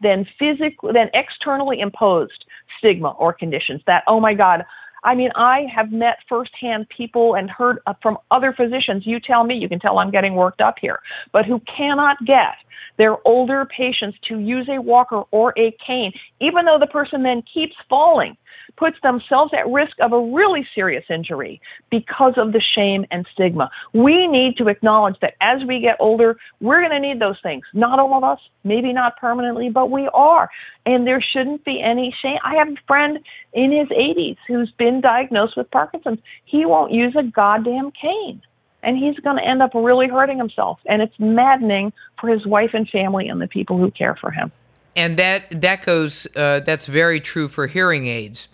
[0.00, 2.44] than physically than externally imposed
[2.78, 3.82] stigma or conditions.
[3.86, 4.64] That, oh my God,
[5.02, 9.06] I mean, I have met firsthand people and heard uh, from other physicians.
[9.06, 11.00] You tell me, you can tell I'm getting worked up here,
[11.32, 12.54] but who cannot get
[12.98, 17.42] their older patients to use a walker or a cane, even though the person then
[17.52, 18.36] keeps falling
[18.76, 21.60] puts themselves at risk of a really serious injury
[21.90, 23.70] because of the shame and stigma.
[23.92, 27.64] We need to acknowledge that as we get older, we're going to need those things.
[27.72, 30.50] Not all of us, maybe not permanently, but we are.
[30.86, 32.38] And there shouldn't be any shame.
[32.44, 33.18] I have a friend
[33.52, 36.20] in his 80s who's been diagnosed with Parkinson's.
[36.44, 38.42] He won't use a goddamn cane
[38.82, 42.70] and he's going to end up really hurting himself and it's maddening for his wife
[42.72, 44.50] and family and the people who care for him
[44.96, 48.48] and that that goes uh, that's very true for hearing aids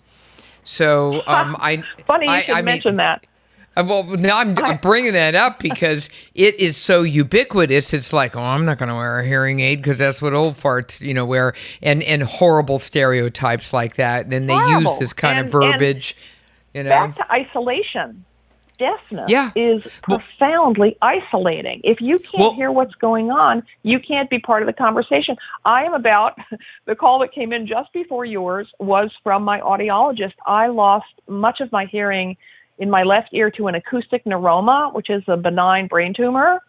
[0.67, 3.25] so um, I funny you I, should I mention mean, that.
[3.77, 7.93] Uh, well, now I'm, I'm bringing that up because it is so ubiquitous.
[7.93, 10.55] It's like, oh, I'm not going to wear a hearing aid because that's what old
[10.55, 14.23] farts, you know, wear, and and horrible stereotypes like that.
[14.23, 14.91] And then they Horrible.
[14.91, 16.17] use this kind And- of verbiage,
[16.73, 16.89] you know.
[16.89, 18.25] Back to isolation.
[18.77, 19.51] Deafness Yeah.
[19.55, 21.81] is Well- profoundly isolating.
[21.83, 25.35] If you can't Well- hear what's going on, you can't be part of the conversation.
[25.65, 26.37] I am about
[26.85, 30.33] the call that came in just before yours was from my audiologist.
[30.45, 32.37] I lost much of my hearing
[32.79, 36.61] in my left ear to an acoustic neuroma, which is a benign brain tumor.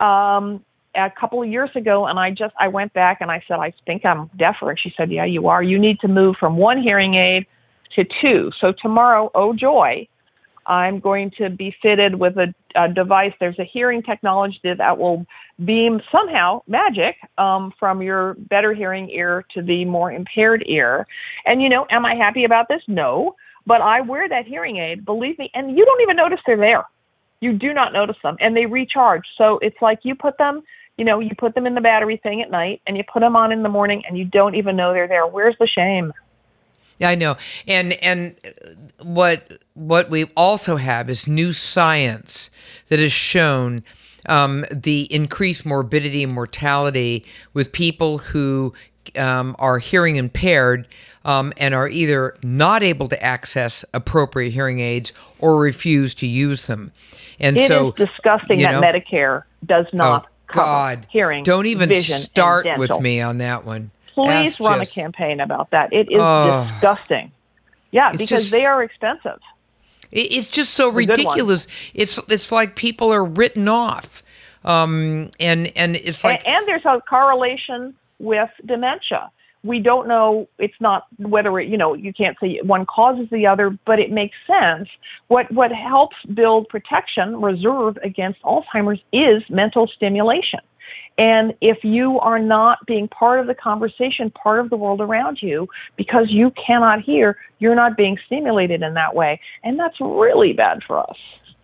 [0.00, 0.62] Um,
[0.94, 3.72] a couple of years ago, and I just I went back and I said I
[3.86, 5.62] think I'm deafer, and she said, Yeah, you are.
[5.62, 7.46] You need to move from one hearing aid
[7.96, 8.50] to two.
[8.60, 10.08] So tomorrow, oh joy,
[10.66, 13.32] I'm going to be fitted with a, a device.
[13.38, 15.26] There's a hearing technology that will
[15.64, 21.06] beam somehow magic um, from your better hearing ear to the more impaired ear.
[21.44, 22.82] And you know, am I happy about this?
[22.88, 23.34] No.
[23.66, 26.84] But I wear that hearing aid, believe me, and you don't even notice they're there.
[27.40, 29.24] You do not notice them, and they recharge.
[29.36, 30.62] So it's like you put them,
[30.96, 33.34] you know, you put them in the battery thing at night, and you put them
[33.36, 35.26] on in the morning, and you don't even know they're there.
[35.26, 36.12] Where's the shame?
[36.98, 37.36] Yeah, I know.
[37.66, 38.36] And and
[39.02, 42.50] what what we also have is new science
[42.88, 43.84] that has shown
[44.28, 48.72] um, the increased morbidity and mortality with people who
[49.16, 50.88] um, are hearing impaired
[51.24, 56.66] um, and are either not able to access appropriate hearing aids or refuse to use
[56.66, 56.92] them.
[57.38, 61.66] And It is so disgusting that know- Medicare does not oh, cover God, hearing, don't
[61.66, 63.90] even start with me on that one.
[64.24, 65.92] Please run just- a campaign about that.
[65.92, 66.66] It is Oh.
[66.72, 67.30] disgusting.
[67.92, 69.40] Yeah, because just- they are expensive.
[70.12, 70.96] It's just so one.
[70.96, 71.66] ridiculous.
[71.94, 74.22] It's it's like people are written off,
[74.64, 79.30] um, and and it's like and, and there's a correlation with dementia.
[79.64, 80.48] We don't know.
[80.60, 84.12] It's not whether it, you know you can't say one causes the other, but it
[84.12, 84.88] makes sense.
[85.26, 90.60] What what helps build protection reserve against Alzheimer's is mental stimulation.
[91.18, 95.38] And if you are not being part of the conversation, part of the world around
[95.40, 99.40] you, because you cannot hear, you're not being stimulated in that way.
[99.64, 101.16] And that's really bad for us.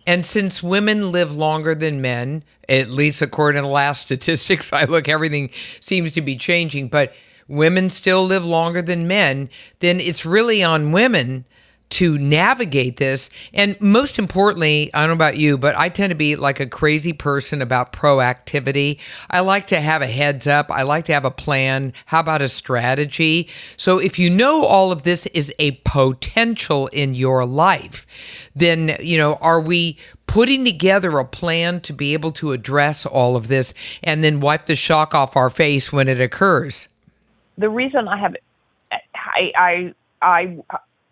[0.05, 4.85] And since women live longer than men, at least according to the last statistics I
[4.85, 7.13] look, everything seems to be changing, but
[7.47, 9.49] women still live longer than men,
[9.79, 11.45] then it's really on women
[11.93, 13.29] to navigate this.
[13.53, 16.67] And most importantly, I don't know about you, but I tend to be like a
[16.67, 18.99] crazy person about proactivity.
[19.29, 21.93] I like to have a heads up, I like to have a plan.
[22.05, 23.49] How about a strategy?
[23.77, 28.05] So if you know all of this is a potential in your life,
[28.55, 33.35] then, you know, are we putting together a plan to be able to address all
[33.35, 33.73] of this
[34.03, 36.87] and then wipe the shock off our face when it occurs?
[37.57, 38.35] the reason I have,
[38.91, 40.57] I, I, I,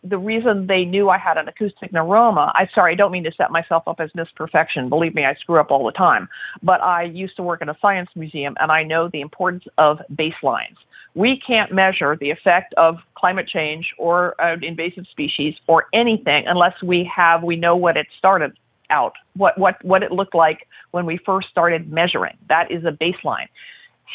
[0.04, 3.32] the reason they knew I had an acoustic neuroma, I sorry, I don't mean to
[3.38, 4.90] set myself up as Miss Perfection.
[4.90, 6.28] Believe me, I screw up all the time.
[6.64, 10.00] But I used to work in a science museum, and I know the importance of
[10.14, 10.78] baselines.
[11.14, 16.82] We can't measure the effect of climate change or an invasive species or anything unless
[16.82, 18.54] we have we know what it started
[18.90, 22.38] out, what what what it looked like when we first started measuring.
[22.50, 23.48] That is a baseline.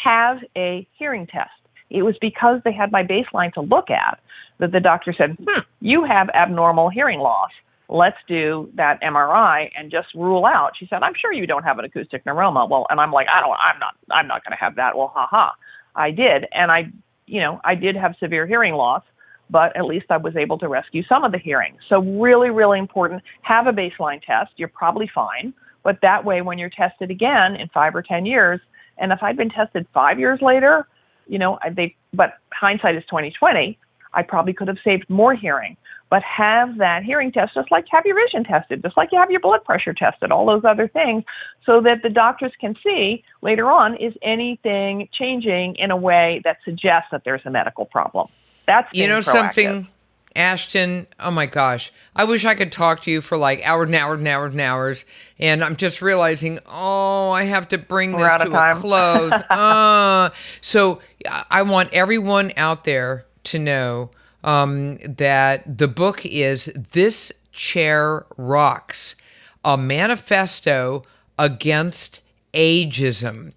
[0.04, 1.50] Have a hearing test.
[1.90, 4.18] It was because they had my baseline to look at
[4.58, 7.50] that the doctor said, hmm, you have abnormal hearing loss.
[7.88, 10.72] Let's do that MRI and just rule out.
[10.78, 12.68] She said, I'm sure you don't have an acoustic neuroma.
[12.68, 14.96] Well, and I'm like, I don't, I'm not, I'm not going to have that.
[14.96, 15.50] Well, haha.
[15.94, 16.46] I did.
[16.52, 16.90] And I,
[17.26, 19.02] you know, I did have severe hearing loss,
[19.50, 21.76] but at least I was able to rescue some of the hearing.
[21.88, 23.22] So really, really important.
[23.42, 24.50] Have a baseline test.
[24.56, 25.54] You're probably fine.
[25.84, 28.60] But that way, when you're tested again in five or 10 years,
[28.98, 30.88] and if I'd been tested five years later,
[31.26, 33.78] you know, I- they, but hindsight is 2020.
[34.12, 35.76] I probably could have saved more hearing.
[36.08, 39.30] But have that hearing test, just like have your vision tested, just like you have
[39.30, 41.24] your blood pressure tested, all those other things,
[41.64, 46.58] so that the doctors can see later on is anything changing in a way that
[46.64, 48.28] suggests that there's a medical problem.
[48.68, 49.24] That's you know proactive.
[49.24, 49.88] something,
[50.36, 51.06] Ashton.
[51.18, 54.18] Oh my gosh, I wish I could talk to you for like hours and hours
[54.18, 55.04] and hours and hours.
[55.38, 59.32] And I'm just realizing, oh, I have to bring We're this to a close.
[59.50, 60.30] uh,
[60.60, 64.10] so I I want everyone out there to know
[64.44, 69.16] um, that the book is "This Chair Rocks,"
[69.64, 71.02] a manifesto
[71.38, 72.20] against
[72.54, 73.52] ageism,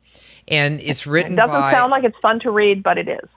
[0.47, 1.71] and it's written It doesn't by.
[1.71, 3.29] sound like it's fun to read, but it is.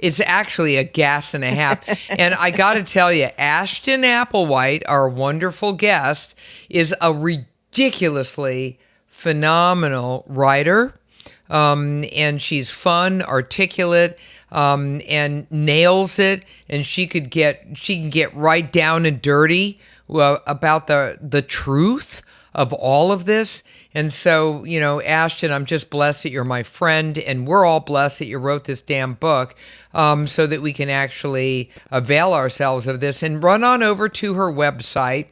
[0.00, 1.86] It's actually a gas and a half.
[2.08, 6.34] and I got to tell you, Ashton Applewhite, our wonderful guest,
[6.68, 10.94] is a ridiculously phenomenal writer.
[11.50, 14.18] Um, and she's fun, articulate,
[14.52, 16.44] um, and nails it.
[16.68, 21.42] And she could get she can get right down and dirty uh, about the the
[21.42, 22.22] truth
[22.54, 23.62] of all of this.
[23.94, 27.80] And so, you know, Ashton, I'm just blessed that you're my friend, and we're all
[27.80, 29.54] blessed that you wrote this damn book
[29.94, 34.34] um, so that we can actually avail ourselves of this and run on over to
[34.34, 35.26] her website,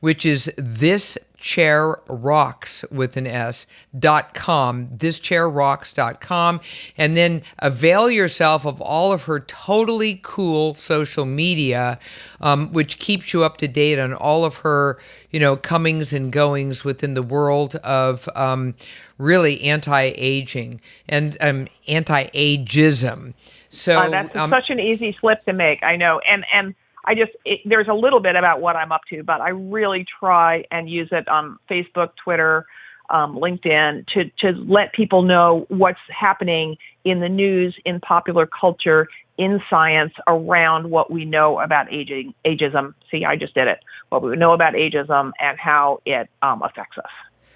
[0.00, 3.66] which is this chair rocks with an s
[3.98, 6.60] dot com this chair rocks dot com
[6.98, 11.98] and then avail yourself of all of her totally cool social media
[12.42, 14.98] um, which keeps you up to date on all of her
[15.30, 18.74] you know comings and goings within the world of um,
[19.16, 20.78] really anti-aging
[21.08, 23.32] and um, anti-ageism
[23.70, 25.82] so Uh, that's um, such an easy slip to make.
[25.82, 26.74] I know, and and
[27.10, 30.06] I just it, there's a little bit about what I'm up to, but I really
[30.20, 32.66] try and use it on Facebook, Twitter,
[33.10, 39.08] um, LinkedIn to to let people know what's happening in the news, in popular culture,
[39.38, 42.94] in science around what we know about aging, ageism.
[43.10, 43.80] See, I just did it.
[44.10, 47.10] What we know about ageism and how it um, affects us.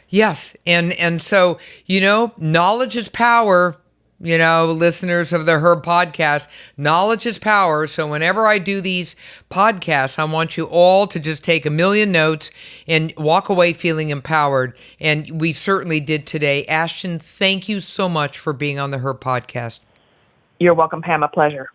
[0.09, 3.77] Yes, and and so you know, knowledge is power.
[4.25, 6.49] You know, listeners of the Her podcast,
[6.79, 7.87] knowledge is power.
[7.87, 9.17] So whenever I do these
[9.51, 12.51] podcasts, I want you all to just take a million notes
[12.89, 14.79] and walk away feeling empowered.
[14.99, 16.65] And we certainly did today.
[16.65, 19.81] Ashton, thank you so much for being on the Her podcast.
[20.59, 21.23] You're welcome, Pam.
[21.23, 21.69] A pleasure.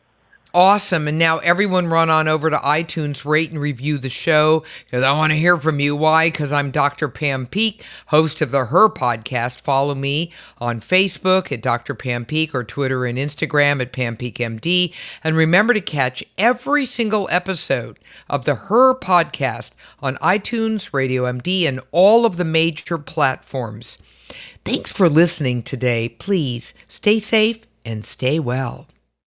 [0.51, 1.07] Awesome.
[1.07, 5.11] And now everyone run on over to iTunes, rate and review the show because I
[5.11, 5.95] want to hear from you.
[5.95, 6.31] Why?
[6.31, 7.07] Because I'm Dr.
[7.07, 9.61] Pam Peeke, host of the Her Podcast.
[9.61, 11.93] Follow me on Facebook at Dr.
[11.93, 14.91] Pam Peeke or Twitter and Instagram at Pam Peeke MD.
[15.23, 21.67] And remember to catch every single episode of the Her Podcast on iTunes, Radio MD,
[21.67, 23.99] and all of the major platforms.
[24.65, 26.09] Thanks for listening today.
[26.09, 28.87] Please stay safe and stay well.